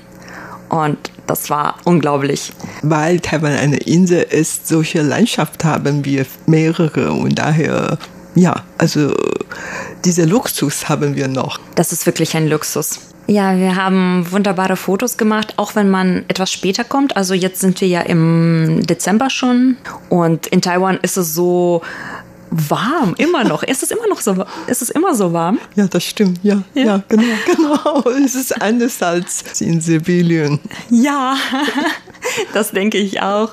Und 0.68 0.98
das 1.26 1.50
war 1.50 1.76
unglaublich. 1.84 2.52
Weil 2.82 3.20
Taiwan 3.20 3.52
eine 3.52 3.76
Insel 3.76 4.22
ist, 4.22 4.66
solche 4.66 5.02
Landschaft 5.02 5.64
haben 5.64 6.04
wir 6.04 6.26
mehrere 6.46 7.12
und 7.12 7.38
daher, 7.38 7.98
ja, 8.34 8.62
also 8.78 9.14
dieser 10.04 10.26
Luxus 10.26 10.88
haben 10.88 11.14
wir 11.14 11.28
noch. 11.28 11.58
Das 11.74 11.92
ist 11.92 12.06
wirklich 12.06 12.36
ein 12.36 12.48
Luxus. 12.48 13.00
Ja, 13.26 13.56
wir 13.56 13.76
haben 13.76 14.26
wunderbare 14.30 14.76
Fotos 14.76 15.16
gemacht, 15.16 15.54
auch 15.56 15.74
wenn 15.74 15.90
man 15.90 16.24
etwas 16.28 16.52
später 16.52 16.84
kommt. 16.84 17.16
Also 17.16 17.34
jetzt 17.34 17.60
sind 17.60 17.80
wir 17.80 17.88
ja 17.88 18.00
im 18.00 18.86
Dezember 18.86 19.30
schon 19.30 19.76
und 20.10 20.46
in 20.48 20.60
Taiwan 20.60 20.98
ist 21.02 21.16
es 21.16 21.34
so 21.34 21.80
warm, 22.50 23.14
immer 23.18 23.44
noch. 23.44 23.62
ist 23.62 23.82
es 23.82 23.90
immer 23.90 24.06
noch 24.08 24.20
so, 24.20 24.44
ist 24.66 24.82
es 24.82 24.90
immer 24.90 25.14
so 25.14 25.32
warm? 25.32 25.58
Ja, 25.74 25.86
das 25.86 26.04
stimmt, 26.04 26.38
ja, 26.42 26.62
ja, 26.74 26.84
ja 26.84 27.02
genau, 27.08 27.24
genau. 28.04 28.10
Es 28.10 28.34
ist 28.34 28.60
anders 28.60 29.02
als 29.02 29.60
in 29.60 29.80
Sibirien. 29.80 30.60
Ja, 30.90 31.36
das 32.54 32.70
denke 32.70 32.98
ich 32.98 33.22
auch. 33.22 33.52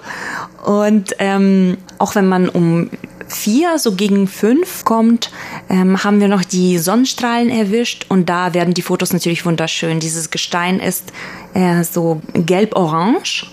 Und 0.65 1.15
ähm, 1.19 1.77
auch 1.97 2.15
wenn 2.15 2.27
man 2.27 2.49
um 2.49 2.89
vier, 3.31 3.79
so 3.79 3.95
gegen 3.95 4.27
fünf 4.27 4.85
kommt, 4.85 5.31
ähm, 5.69 6.03
haben 6.03 6.19
wir 6.19 6.27
noch 6.27 6.43
die 6.43 6.77
Sonnenstrahlen 6.77 7.49
erwischt 7.49 8.05
und 8.09 8.29
da 8.29 8.53
werden 8.53 8.73
die 8.73 8.81
Fotos 8.81 9.13
natürlich 9.13 9.45
wunderschön. 9.45 9.99
Dieses 9.99 10.29
Gestein 10.29 10.79
ist 10.79 11.11
äh, 11.53 11.83
so 11.83 12.21
gelb-orange 12.33 13.47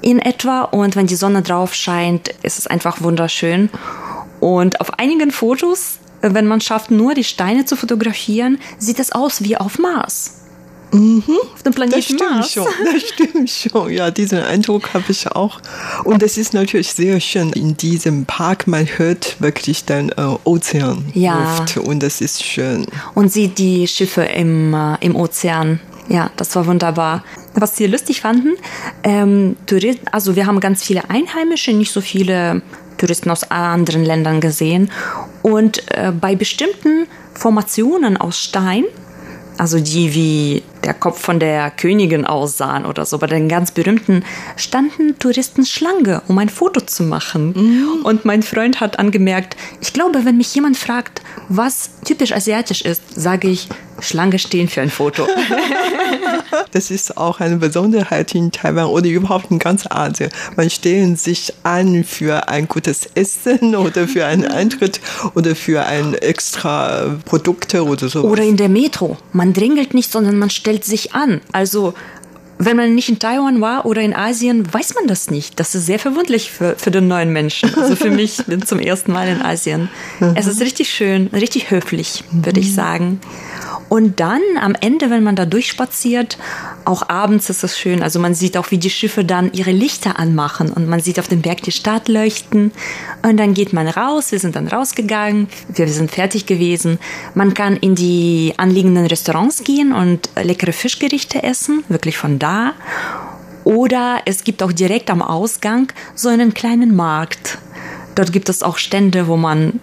in 0.00 0.18
etwa 0.18 0.62
und 0.62 0.96
wenn 0.96 1.06
die 1.06 1.16
Sonne 1.16 1.42
drauf 1.42 1.74
scheint, 1.74 2.28
ist 2.42 2.58
es 2.58 2.66
einfach 2.66 3.02
wunderschön. 3.02 3.70
Und 4.40 4.80
auf 4.80 4.98
einigen 4.98 5.30
Fotos, 5.30 5.98
wenn 6.20 6.46
man 6.46 6.60
schafft, 6.60 6.90
nur 6.90 7.14
die 7.14 7.24
Steine 7.24 7.64
zu 7.64 7.76
fotografieren, 7.76 8.58
sieht 8.78 9.00
es 9.00 9.12
aus 9.12 9.42
wie 9.42 9.56
auf 9.56 9.78
Mars. 9.78 10.37
Mhm. 10.92 11.22
Auf 11.54 11.62
dem 11.62 11.72
Planeten 11.72 11.96
das 11.96 12.04
stimmt 12.04 12.20
Mars. 12.20 12.52
schon, 12.52 12.66
das 12.92 13.02
stimmt 13.02 13.50
schon. 13.50 13.92
Ja, 13.92 14.10
diesen 14.10 14.38
Eindruck 14.40 14.94
habe 14.94 15.04
ich 15.08 15.30
auch. 15.30 15.60
Und 16.04 16.22
es 16.22 16.38
ist 16.38 16.54
natürlich 16.54 16.92
sehr 16.92 17.20
schön 17.20 17.52
in 17.52 17.76
diesem 17.76 18.24
Park. 18.24 18.66
Man 18.66 18.86
hört 18.86 19.36
wirklich 19.40 19.84
den 19.84 20.10
äh, 20.10 20.36
Ozean 20.44 21.04
ja. 21.14 21.64
und 21.84 22.02
das 22.02 22.20
ist 22.20 22.42
schön. 22.42 22.86
Und 23.14 23.32
sieht 23.32 23.58
die 23.58 23.86
Schiffe 23.86 24.22
im, 24.22 24.74
äh, 24.74 24.96
im 25.00 25.16
Ozean. 25.16 25.80
Ja, 26.08 26.30
das 26.36 26.56
war 26.56 26.66
wunderbar. 26.66 27.22
Was 27.54 27.78
wir 27.78 27.88
lustig 27.88 28.22
fanden, 28.22 28.56
ähm, 29.02 29.56
also 30.10 30.36
wir 30.36 30.46
haben 30.46 30.60
ganz 30.60 30.82
viele 30.82 31.10
Einheimische, 31.10 31.72
nicht 31.72 31.92
so 31.92 32.00
viele 32.00 32.62
Touristen 32.96 33.30
aus 33.30 33.50
anderen 33.50 34.04
Ländern 34.04 34.40
gesehen. 34.40 34.90
Und 35.42 35.82
äh, 35.92 36.12
bei 36.12 36.34
bestimmten 36.34 37.06
Formationen 37.34 38.16
aus 38.16 38.38
Stein 38.38 38.84
also 39.58 39.80
die 39.80 40.14
wie 40.14 40.62
der 40.84 40.94
Kopf 40.94 41.20
von 41.20 41.40
der 41.40 41.70
Königin 41.70 42.24
aussahen 42.24 42.84
oder 42.84 43.04
so. 43.04 43.18
Bei 43.18 43.26
den 43.26 43.48
ganz 43.48 43.70
berühmten 43.70 44.24
standen 44.56 45.18
Touristen 45.18 45.64
Schlange, 45.64 46.22
um 46.28 46.38
ein 46.38 46.48
Foto 46.48 46.80
zu 46.80 47.02
machen. 47.02 47.52
Mhm. 47.54 48.04
Und 48.04 48.24
mein 48.24 48.42
Freund 48.42 48.80
hat 48.80 48.98
angemerkt, 48.98 49.56
ich 49.80 49.92
glaube, 49.92 50.24
wenn 50.24 50.36
mich 50.36 50.54
jemand 50.54 50.76
fragt, 50.76 51.22
was 51.48 51.90
typisch 52.04 52.32
asiatisch 52.32 52.82
ist, 52.82 53.02
sage 53.14 53.48
ich, 53.48 53.68
Schlange 54.00 54.38
stehen 54.38 54.68
für 54.68 54.80
ein 54.80 54.90
Foto. 54.90 55.26
das 56.72 56.90
ist 56.90 57.16
auch 57.16 57.40
eine 57.40 57.56
Besonderheit 57.56 58.34
in 58.34 58.52
Taiwan 58.52 58.86
oder 58.86 59.06
überhaupt 59.06 59.50
in 59.50 59.58
ganz 59.58 59.86
Asien. 59.90 60.30
Man 60.56 60.70
stehen 60.70 61.16
sich 61.16 61.52
an 61.62 62.04
für 62.04 62.48
ein 62.48 62.68
gutes 62.68 63.08
Essen 63.14 63.74
oder 63.76 64.06
für 64.06 64.26
einen 64.26 64.44
Eintritt 64.44 65.00
oder 65.34 65.56
für 65.56 65.84
ein 65.84 66.14
extra 66.14 67.16
Produkte 67.24 67.84
oder 67.84 68.08
so. 68.08 68.22
Oder 68.22 68.44
in 68.44 68.56
der 68.56 68.68
Metro. 68.68 69.16
Man 69.32 69.52
drängelt 69.52 69.94
nicht, 69.94 70.10
sondern 70.10 70.38
man 70.38 70.50
stellt 70.68 70.84
sich 70.84 71.14
an. 71.14 71.40
Also 71.50 71.94
wenn 72.58 72.76
man 72.76 72.94
nicht 72.94 73.08
in 73.08 73.18
Taiwan 73.18 73.60
war 73.62 73.86
oder 73.86 74.02
in 74.02 74.14
Asien, 74.14 74.70
weiß 74.70 74.96
man 74.96 75.06
das 75.06 75.30
nicht. 75.30 75.58
Das 75.58 75.74
ist 75.74 75.86
sehr 75.86 75.98
verwundlich 75.98 76.50
für, 76.50 76.74
für 76.76 76.90
den 76.90 77.08
neuen 77.08 77.32
Menschen. 77.32 77.74
Also 77.74 77.96
für 77.96 78.10
mich, 78.10 78.38
ich 78.40 78.44
bin 78.46 78.66
zum 78.66 78.78
ersten 78.78 79.12
Mal 79.12 79.28
in 79.28 79.40
Asien. 79.40 79.88
Es 80.34 80.46
ist 80.46 80.60
richtig 80.60 80.90
schön, 80.90 81.28
richtig 81.28 81.70
höflich, 81.70 82.24
würde 82.32 82.60
ich 82.60 82.74
sagen. 82.74 83.20
Und 83.88 84.20
dann 84.20 84.42
am 84.60 84.74
Ende, 84.80 85.10
wenn 85.10 85.22
man 85.22 85.34
da 85.34 85.46
durchspaziert, 85.46 86.36
auch 86.84 87.08
abends 87.08 87.48
ist 87.48 87.64
es 87.64 87.78
schön. 87.78 88.02
Also 88.02 88.18
man 88.18 88.34
sieht 88.34 88.56
auch, 88.56 88.70
wie 88.70 88.78
die 88.78 88.90
Schiffe 88.90 89.24
dann 89.24 89.52
ihre 89.52 89.72
Lichter 89.72 90.18
anmachen 90.18 90.70
und 90.72 90.88
man 90.88 91.00
sieht 91.00 91.18
auf 91.18 91.28
dem 91.28 91.40
Berg 91.40 91.62
die 91.62 91.72
Stadt 91.72 92.08
leuchten. 92.08 92.72
Und 93.22 93.38
dann 93.38 93.54
geht 93.54 93.72
man 93.72 93.88
raus. 93.88 94.30
Wir 94.30 94.40
sind 94.40 94.56
dann 94.56 94.68
rausgegangen. 94.68 95.48
Wir 95.68 95.88
sind 95.88 96.10
fertig 96.10 96.46
gewesen. 96.46 96.98
Man 97.34 97.54
kann 97.54 97.76
in 97.76 97.94
die 97.94 98.54
anliegenden 98.58 99.06
Restaurants 99.06 99.64
gehen 99.64 99.92
und 99.92 100.28
leckere 100.40 100.72
Fischgerichte 100.72 101.42
essen, 101.42 101.82
wirklich 101.88 102.18
von 102.18 102.38
da. 102.38 102.74
Oder 103.64 104.20
es 104.24 104.44
gibt 104.44 104.62
auch 104.62 104.72
direkt 104.72 105.10
am 105.10 105.22
Ausgang 105.22 105.92
so 106.14 106.28
einen 106.28 106.54
kleinen 106.54 106.94
Markt. 106.94 107.58
Dort 108.14 108.32
gibt 108.32 108.48
es 108.48 108.62
auch 108.62 108.78
Stände, 108.78 109.28
wo 109.28 109.36
man 109.36 109.80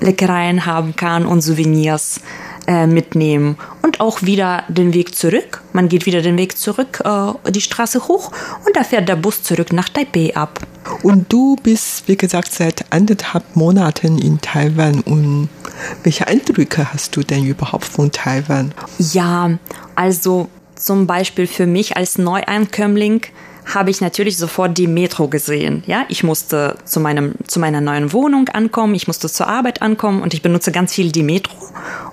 Leckereien 0.00 0.66
haben 0.66 0.96
kann 0.96 1.26
und 1.26 1.42
Souvenirs 1.42 2.20
äh, 2.68 2.86
mitnehmen 2.86 3.56
und 3.80 3.98
auch 3.98 4.22
wieder 4.22 4.64
den 4.68 4.92
Weg 4.92 5.14
zurück. 5.14 5.62
Man 5.72 5.88
geht 5.88 6.04
wieder 6.04 6.20
den 6.20 6.36
Weg 6.36 6.58
zurück, 6.58 7.02
äh, 7.02 7.50
die 7.50 7.62
Straße 7.62 8.06
hoch 8.06 8.30
und 8.66 8.76
da 8.76 8.84
fährt 8.84 9.08
der 9.08 9.16
Bus 9.16 9.42
zurück 9.42 9.72
nach 9.72 9.88
Taipei 9.88 10.36
ab. 10.36 10.60
Und 11.02 11.32
du 11.32 11.56
bist, 11.56 12.06
wie 12.08 12.16
gesagt, 12.16 12.52
seit 12.52 12.92
anderthalb 12.92 13.56
Monaten 13.56 14.18
in 14.18 14.38
Taiwan 14.40 15.00
und 15.00 15.48
welche 16.02 16.26
Eindrücke 16.26 16.92
hast 16.92 17.16
du 17.16 17.22
denn 17.22 17.44
überhaupt 17.44 17.86
von 17.86 18.12
Taiwan? 18.12 18.74
Ja, 18.98 19.58
also 19.94 20.48
zum 20.74 21.06
Beispiel 21.06 21.46
für 21.46 21.66
mich 21.66 21.96
als 21.96 22.18
Neueinkömmling 22.18 23.22
habe 23.74 23.90
ich 23.90 24.00
natürlich 24.00 24.36
sofort 24.36 24.78
die 24.78 24.86
Metro 24.86 25.28
gesehen. 25.28 25.82
Ja, 25.86 26.04
ich 26.08 26.22
musste 26.22 26.76
zu 26.84 27.00
meinem 27.00 27.34
zu 27.46 27.60
meiner 27.60 27.80
neuen 27.80 28.12
Wohnung 28.12 28.48
ankommen, 28.48 28.94
ich 28.94 29.06
musste 29.06 29.28
zur 29.28 29.48
Arbeit 29.48 29.82
ankommen 29.82 30.22
und 30.22 30.34
ich 30.34 30.42
benutze 30.42 30.72
ganz 30.72 30.94
viel 30.94 31.12
die 31.12 31.22
Metro. 31.22 31.56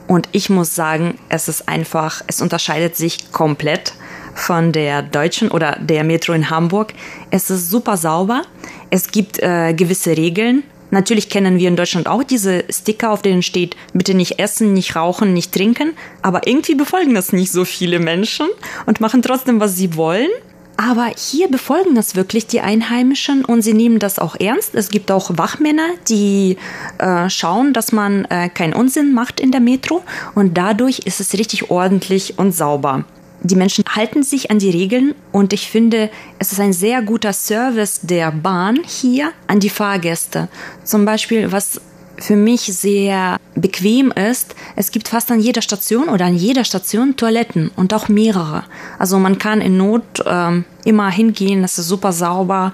Und 0.07 0.29
ich 0.31 0.49
muss 0.49 0.75
sagen, 0.75 1.17
es 1.29 1.47
ist 1.47 1.67
einfach, 1.67 2.21
es 2.27 2.41
unterscheidet 2.41 2.95
sich 2.95 3.31
komplett 3.31 3.93
von 4.35 4.71
der 4.71 5.01
deutschen 5.01 5.49
oder 5.49 5.77
der 5.79 6.03
Metro 6.03 6.33
in 6.33 6.49
Hamburg. 6.49 6.93
Es 7.31 7.49
ist 7.49 7.69
super 7.69 7.97
sauber. 7.97 8.43
Es 8.89 9.11
gibt 9.11 9.39
äh, 9.39 9.73
gewisse 9.73 10.15
Regeln. 10.15 10.63
Natürlich 10.91 11.29
kennen 11.29 11.57
wir 11.57 11.67
in 11.67 11.75
Deutschland 11.75 12.07
auch 12.07 12.23
diese 12.23 12.63
Sticker, 12.69 13.11
auf 13.11 13.21
denen 13.21 13.41
steht, 13.41 13.75
bitte 13.93 14.13
nicht 14.13 14.39
essen, 14.39 14.73
nicht 14.73 14.95
rauchen, 14.95 15.33
nicht 15.33 15.51
trinken. 15.51 15.93
Aber 16.21 16.45
irgendwie 16.47 16.75
befolgen 16.75 17.15
das 17.15 17.33
nicht 17.33 17.51
so 17.51 17.65
viele 17.65 17.99
Menschen 17.99 18.47
und 18.85 19.01
machen 19.01 19.21
trotzdem, 19.21 19.59
was 19.59 19.75
sie 19.75 19.95
wollen. 19.95 20.29
Aber 20.77 21.09
hier 21.15 21.47
befolgen 21.47 21.95
das 21.95 22.15
wirklich 22.15 22.47
die 22.47 22.59
Einheimischen 22.59 23.45
und 23.45 23.61
sie 23.61 23.73
nehmen 23.73 23.99
das 23.99 24.19
auch 24.19 24.35
ernst. 24.39 24.75
Es 24.75 24.89
gibt 24.89 25.09
auch 25.09 25.37
Wachmänner, 25.37 25.87
die 26.09 26.57
äh, 26.97 27.29
schauen, 27.29 27.73
dass 27.73 27.91
man 27.91 28.25
äh, 28.25 28.49
keinen 28.49 28.73
Unsinn 28.73 29.13
macht 29.13 29.39
in 29.39 29.51
der 29.51 29.61
Metro 29.61 30.03
und 30.33 30.57
dadurch 30.57 30.99
ist 30.99 31.19
es 31.19 31.33
richtig 31.33 31.69
ordentlich 31.69 32.37
und 32.37 32.53
sauber. 32.53 33.05
Die 33.41 33.55
Menschen 33.55 33.83
halten 33.87 34.23
sich 34.23 34.49
an 34.49 34.59
die 34.59 34.71
Regeln 34.71 35.13
und 35.31 35.53
ich 35.53 35.69
finde, 35.69 36.09
es 36.39 36.51
ist 36.51 36.59
ein 36.59 36.73
sehr 36.73 37.01
guter 37.03 37.31
Service 37.31 37.99
der 38.01 38.31
Bahn 38.31 38.79
hier 38.85 39.31
an 39.47 39.59
die 39.59 39.69
Fahrgäste. 39.69 40.47
Zum 40.83 41.05
Beispiel, 41.05 41.51
was 41.51 41.79
für 42.17 42.35
mich 42.35 42.61
sehr 42.61 43.37
bequem 43.55 44.11
ist, 44.11 44.55
es 44.75 44.91
gibt 44.91 45.07
fast 45.07 45.31
an 45.31 45.39
jeder 45.39 45.61
Station 45.61 46.09
oder 46.09 46.25
an 46.25 46.35
jeder 46.35 46.63
Station 46.63 47.15
Toiletten 47.15 47.71
und 47.75 47.93
auch 47.93 48.07
mehrere. 48.09 48.63
Also 48.99 49.19
man 49.19 49.37
kann 49.37 49.61
in 49.61 49.77
Not 49.77 50.23
ähm, 50.25 50.65
immer 50.83 51.09
hingehen, 51.09 51.63
es 51.63 51.77
ist 51.77 51.87
super 51.87 52.11
sauber 52.11 52.73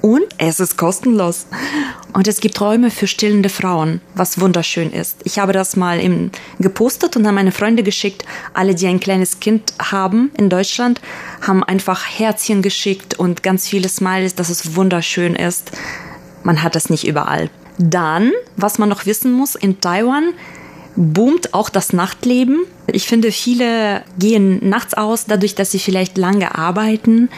und 0.00 0.26
es 0.38 0.60
ist 0.60 0.76
kostenlos. 0.76 1.46
Und 2.12 2.26
es 2.26 2.40
gibt 2.40 2.60
Räume 2.60 2.90
für 2.90 3.06
stillende 3.06 3.48
Frauen, 3.48 4.00
was 4.14 4.40
wunderschön 4.40 4.90
ist. 4.92 5.18
Ich 5.24 5.38
habe 5.38 5.52
das 5.52 5.76
mal 5.76 6.00
im, 6.00 6.30
gepostet 6.58 7.16
und 7.16 7.26
an 7.26 7.34
meine 7.34 7.52
Freunde 7.52 7.82
geschickt. 7.82 8.24
Alle, 8.54 8.74
die 8.74 8.86
ein 8.86 9.00
kleines 9.00 9.40
Kind 9.40 9.72
haben 9.78 10.30
in 10.36 10.48
Deutschland, 10.48 11.00
haben 11.46 11.62
einfach 11.62 12.04
Herzchen 12.06 12.62
geschickt 12.62 13.18
und 13.18 13.42
ganz 13.42 13.68
viele 13.68 13.88
Smileys, 13.88 14.34
dass 14.34 14.48
es 14.48 14.74
wunderschön 14.74 15.36
ist. 15.36 15.72
Man 16.42 16.62
hat 16.62 16.74
das 16.74 16.90
nicht 16.90 17.06
überall. 17.06 17.50
Dann, 17.78 18.32
was 18.56 18.78
man 18.78 18.88
noch 18.88 19.06
wissen 19.06 19.32
muss, 19.32 19.54
in 19.54 19.80
Taiwan 19.80 20.30
boomt 20.96 21.54
auch 21.54 21.70
das 21.70 21.92
Nachtleben. 21.92 22.64
Ich 22.88 23.06
finde, 23.06 23.30
viele 23.30 24.02
gehen 24.18 24.68
nachts 24.68 24.94
aus, 24.94 25.26
dadurch, 25.26 25.54
dass 25.54 25.70
sie 25.70 25.78
vielleicht 25.78 26.18
lange 26.18 26.56
arbeiten, 26.56 27.30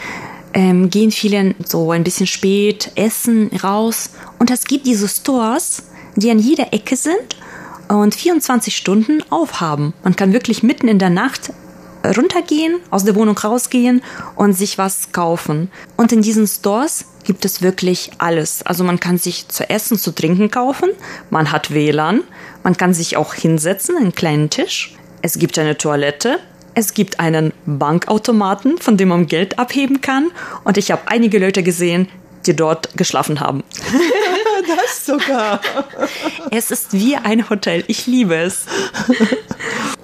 ähm, 0.55 0.89
gehen 0.89 1.11
viele 1.11 1.55
so 1.65 1.91
ein 1.93 2.03
bisschen 2.03 2.27
spät 2.27 2.91
essen 2.95 3.51
raus. 3.63 4.11
Und 4.39 4.51
es 4.51 4.65
gibt 4.65 4.87
diese 4.87 5.09
Stores, 5.09 5.83
die 6.17 6.31
an 6.31 6.39
jeder 6.39 6.73
Ecke 6.73 6.97
sind 6.97 7.37
und 7.89 8.15
24 8.15 8.75
Stunden 8.75 9.23
aufhaben. 9.31 9.93
Man 10.03 10.17
kann 10.17 10.33
wirklich 10.33 10.63
mitten 10.63 10.89
in 10.89 10.99
der 10.99 11.11
Nacht 11.11 11.53
runtergehen, 12.05 12.81
aus 12.91 13.05
der 13.05 13.15
Wohnung 13.15 13.37
rausgehen 13.37 14.03
und 14.37 14.55
sich 14.55 14.79
was 14.79 15.13
kaufen. 15.13 15.71
Und 15.97 16.13
in 16.13 16.23
diesen 16.23 16.47
Stores 16.47 17.07
gibt 17.25 17.45
es 17.45 17.63
wirklich 17.63 18.11
alles. 18.19 18.63
Also 18.63 18.85
man 18.85 19.01
kann 19.01 19.19
sich 19.19 19.49
zu 19.49 19.69
essen, 19.69 19.99
zu 19.99 20.13
trinken 20.13 20.51
kaufen, 20.51 20.91
man 21.31 21.53
hat 21.53 21.73
WLAN, 21.73 22.23
man 22.63 22.77
kann 22.77 22.95
sich 22.95 23.17
auch 23.17 23.35
hinsetzen, 23.35 23.97
einen 23.97 24.15
kleinen 24.15 24.51
Tisch. 24.51 24.97
Es 25.23 25.39
gibt 25.39 25.59
eine 25.59 25.77
Toilette, 25.77 26.39
es 26.75 26.95
gibt 26.95 27.21
einen 27.21 27.53
Bankautomaten, 27.67 28.79
von 28.79 28.97
dem 28.97 29.09
man 29.09 29.27
Geld 29.27 29.59
abheben 29.59 30.01
kann. 30.01 30.31
Und 30.65 30.79
ich 30.79 30.91
habe 30.91 31.03
einige 31.07 31.39
Leute 31.39 31.63
gesehen, 31.63 32.09
die 32.47 32.57
dort 32.57 32.97
geschlafen 32.97 33.41
haben. 33.41 33.63
das 34.77 35.07
sogar. 35.07 35.61
Es 36.51 36.71
ist 36.71 36.93
wie 36.93 37.17
ein 37.17 37.49
Hotel. 37.49 37.85
Ich 37.87 38.07
liebe 38.07 38.37
es. 38.37 38.67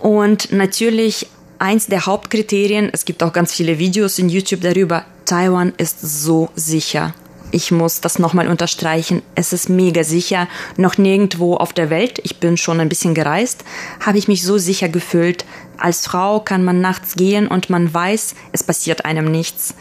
Und 0.01 0.53
natürlich 0.53 1.29
eins 1.59 1.87
der 1.87 2.07
Hauptkriterien, 2.07 2.90
es 2.92 3.05
gibt 3.05 3.23
auch 3.23 3.33
ganz 3.33 3.53
viele 3.53 3.79
Videos 3.79 4.19
in 4.19 4.29
YouTube 4.29 4.61
darüber, 4.61 5.05
Taiwan 5.25 5.73
ist 5.77 6.01
so 6.01 6.51
sicher. 6.55 7.14
Ich 7.53 7.71
muss 7.71 8.01
das 8.01 8.19
nochmal 8.19 8.49
unterstreichen. 8.49 9.23
Es 9.35 9.53
ist 9.53 9.69
mega 9.69 10.03
sicher. 10.05 10.49
Noch 10.77 10.99
nirgendwo 10.99 11.55
auf 11.55 11.73
der 11.73 11.90
Welt, 11.90 12.21
ich 12.25 12.38
bin 12.38 12.57
schon 12.57 12.81
ein 12.81 12.88
bisschen 12.88 13.14
gereist, 13.14 13.64
habe 14.05 14.19
ich 14.19 14.29
mich 14.29 14.42
so 14.42 14.59
sicher 14.59 14.88
gefühlt. 14.88 15.45
Als 15.79 16.07
Frau 16.07 16.40
kann 16.40 16.64
man 16.64 16.81
nachts 16.81 17.14
gehen 17.14 17.47
und 17.47 17.71
man 17.71 17.92
weiß, 17.92 18.35
es 18.53 18.64
passiert 18.64 19.05
einem 19.05 19.31
nichts. 19.31 19.75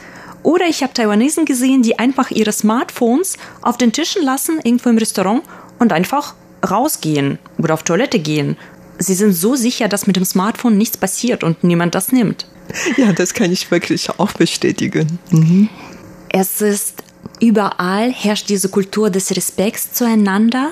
Oder 0.43 0.67
ich 0.67 0.83
habe 0.83 0.93
Taiwanesen 0.93 1.45
gesehen, 1.45 1.81
die 1.81 1.97
einfach 1.97 2.29
ihre 2.29 2.51
Smartphones 2.51 3.38
auf 3.61 3.77
den 3.77 3.91
Tischen 3.91 4.23
lassen, 4.23 4.59
irgendwo 4.63 4.89
im 4.89 4.97
Restaurant 4.99 5.41
und 5.79 5.91
einfach 5.91 6.35
rausgehen 6.69 7.39
oder 7.57 7.73
auf 7.73 7.83
Toilette 7.83 8.19
gehen 8.19 8.57
sie 8.99 9.13
sind 9.13 9.34
so 9.34 9.55
sicher, 9.55 9.88
dass 9.88 10.08
mit 10.08 10.15
dem 10.15 10.25
Smartphone 10.25 10.77
nichts 10.77 10.97
passiert 10.97 11.43
und 11.43 11.63
niemand 11.63 11.95
das 11.95 12.12
nimmt. 12.12 12.47
Ja, 12.97 13.13
das 13.13 13.34
kann 13.34 13.51
ich 13.51 13.69
wirklich 13.71 14.10
auch 14.19 14.34
bestätigen. 14.34 15.19
Mhm. 15.31 15.69
Es 16.29 16.62
ist 16.62 17.03
überall 17.39 18.12
herrscht 18.12 18.49
diese 18.49 18.69
Kultur 18.69 19.10
des 19.10 19.36
Respekts 19.36 19.93
zueinander, 19.93 20.71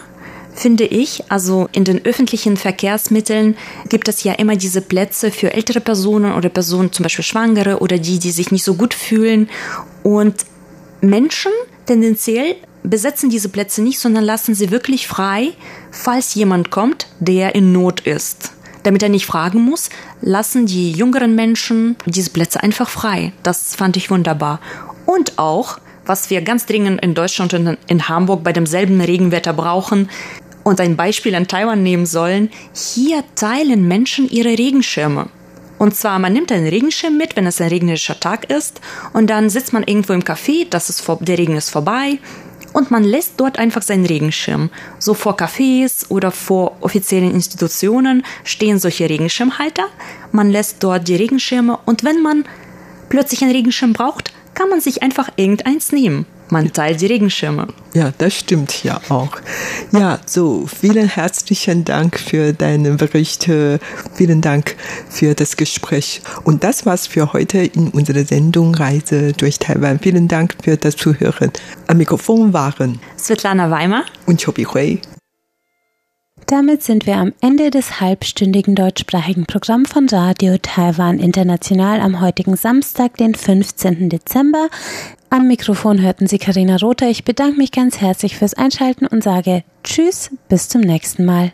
finde 0.53 0.85
ich. 0.85 1.23
Also 1.29 1.69
in 1.71 1.83
den 1.83 2.05
öffentlichen 2.05 2.57
Verkehrsmitteln 2.57 3.55
gibt 3.89 4.07
es 4.07 4.23
ja 4.23 4.33
immer 4.33 4.55
diese 4.55 4.81
Plätze 4.81 5.31
für 5.31 5.53
ältere 5.53 5.81
Personen 5.81 6.33
oder 6.33 6.49
Personen, 6.49 6.91
zum 6.91 7.03
Beispiel 7.03 7.23
Schwangere 7.23 7.79
oder 7.79 7.97
die, 7.97 8.19
die 8.19 8.31
sich 8.31 8.51
nicht 8.51 8.63
so 8.63 8.75
gut 8.75 8.93
fühlen. 8.93 9.49
Und 10.03 10.45
Menschen 11.01 11.51
tendenziell 11.85 12.55
besetzen 12.83 13.29
diese 13.29 13.49
Plätze 13.49 13.81
nicht, 13.81 13.99
sondern 13.99 14.23
lassen 14.23 14.55
sie 14.55 14.71
wirklich 14.71 15.07
frei, 15.07 15.51
falls 15.91 16.35
jemand 16.35 16.69
kommt, 16.69 17.07
der 17.19 17.55
in 17.55 17.71
Not 17.71 18.01
ist. 18.01 18.51
Damit 18.83 19.01
er 19.01 19.09
nicht 19.09 19.25
fragen 19.25 19.61
muss, 19.61 19.89
lassen 20.21 20.65
die 20.65 20.91
jüngeren 20.91 21.35
Menschen 21.35 21.95
diese 22.05 22.29
Plätze 22.31 22.61
einfach 22.61 22.89
frei. 22.89 23.31
Das 23.41 23.75
fand 23.75 23.95
ich 23.95 24.11
wunderbar. 24.11 24.59
Und 25.05 25.39
auch, 25.39 25.79
was 26.05 26.29
wir 26.29 26.41
ganz 26.41 26.65
dringend 26.65 27.01
in 27.01 27.13
Deutschland 27.13 27.53
und 27.53 27.77
in 27.87 28.09
Hamburg 28.09 28.43
bei 28.43 28.51
demselben 28.51 28.99
Regenwetter 28.99 29.53
brauchen 29.53 30.09
und 30.63 30.81
ein 30.81 30.97
Beispiel 30.97 31.33
in 31.33 31.47
Taiwan 31.47 31.81
nehmen 31.81 32.05
sollen, 32.05 32.49
hier 32.73 33.23
teilen 33.35 33.87
Menschen 33.87 34.29
ihre 34.29 34.49
Regenschirme. 34.49 35.27
Und 35.79 35.95
zwar, 35.95 36.19
man 36.19 36.31
nimmt 36.31 36.51
einen 36.51 36.67
Regenschirm 36.67 37.17
mit, 37.17 37.35
wenn 37.35 37.45
es 37.45 37.59
ein 37.59 37.67
regnerischer 37.67 38.19
Tag 38.19 38.49
ist, 38.49 38.79
und 39.11 39.29
dann 39.29 39.49
sitzt 39.49 39.73
man 39.73 39.83
irgendwo 39.83 40.13
im 40.13 40.23
Café, 40.23 40.65
das 40.69 40.89
ist 40.89 41.05
der 41.19 41.37
Regen 41.37 41.57
ist 41.57 41.71
vorbei, 41.71 42.19
und 42.73 42.91
man 42.91 43.03
lässt 43.03 43.33
dort 43.37 43.57
einfach 43.59 43.81
seinen 43.81 44.05
Regenschirm. 44.05 44.69
So 44.99 45.13
vor 45.13 45.37
Cafés 45.37 46.09
oder 46.09 46.31
vor 46.31 46.77
offiziellen 46.81 47.31
Institutionen 47.31 48.25
stehen 48.43 48.79
solche 48.79 49.07
Regenschirmhalter. 49.07 49.85
Man 50.31 50.49
lässt 50.49 50.83
dort 50.83 51.07
die 51.07 51.15
Regenschirme 51.15 51.79
und 51.85 52.03
wenn 52.03 52.21
man 52.21 52.45
plötzlich 53.09 53.43
einen 53.43 53.51
Regenschirm 53.51 53.93
braucht, 53.93 54.33
kann 54.55 54.69
man 54.69 54.81
sich 54.81 55.03
einfach 55.03 55.29
irgendeins 55.35 55.91
nehmen. 55.91 56.25
Man 56.53 56.71
teilt 56.71 57.01
die 57.01 57.07
Regenschirme. 57.07 57.65
Ja, 57.95 58.13
das 58.19 58.35
stimmt 58.35 58.83
ja 58.83 59.01
auch. 59.09 59.31
Ja, 59.91 60.19
so, 60.27 60.67
vielen 60.67 61.07
herzlichen 61.07 61.83
Dank 61.83 62.19
für 62.19 62.53
deine 62.53 62.91
Berichte. 62.91 63.79
Vielen 64.13 64.41
Dank 64.41 64.75
für 65.09 65.33
das 65.33 65.57
Gespräch. 65.57 66.21
Und 66.43 66.63
das 66.63 66.85
war's 66.85 67.07
für 67.07 67.33
heute 67.33 67.57
in 67.57 67.87
unserer 67.87 68.23
Sendung 68.23 68.75
Reise 68.75 69.33
durch 69.33 69.57
Taiwan. 69.57 69.97
Vielen 69.97 70.27
Dank 70.27 70.55
für 70.63 70.77
das 70.77 70.95
Zuhören. 70.95 71.51
Am 71.87 71.97
Mikrofon 71.97 72.53
waren 72.53 72.99
Svetlana 73.17 73.71
Weimar 73.71 74.05
und 74.27 74.39
Chobi 74.39 74.65
Hui. 74.65 75.01
Damit 76.47 76.83
sind 76.83 77.05
wir 77.05 77.15
am 77.17 77.33
Ende 77.41 77.71
des 77.71 78.01
halbstündigen 78.01 78.75
deutschsprachigen 78.75 79.45
Programms 79.45 79.91
von 79.91 80.09
Radio 80.09 80.57
Taiwan 80.61 81.19
International 81.19 82.01
am 82.01 82.19
heutigen 82.19 82.57
Samstag, 82.57 83.15
den 83.17 83.33
15. 83.33 84.09
Dezember. 84.09 84.67
Am 85.29 85.47
Mikrofon 85.47 86.01
hörten 86.01 86.27
Sie 86.27 86.37
Karina 86.37 86.75
Rother. 86.77 87.09
Ich 87.09 87.23
bedanke 87.23 87.57
mich 87.57 87.71
ganz 87.71 88.01
herzlich 88.01 88.37
fürs 88.37 88.53
Einschalten 88.53 89.07
und 89.07 89.23
sage 89.23 89.63
Tschüss, 89.83 90.31
bis 90.49 90.67
zum 90.67 90.81
nächsten 90.81 91.25
Mal. 91.25 91.51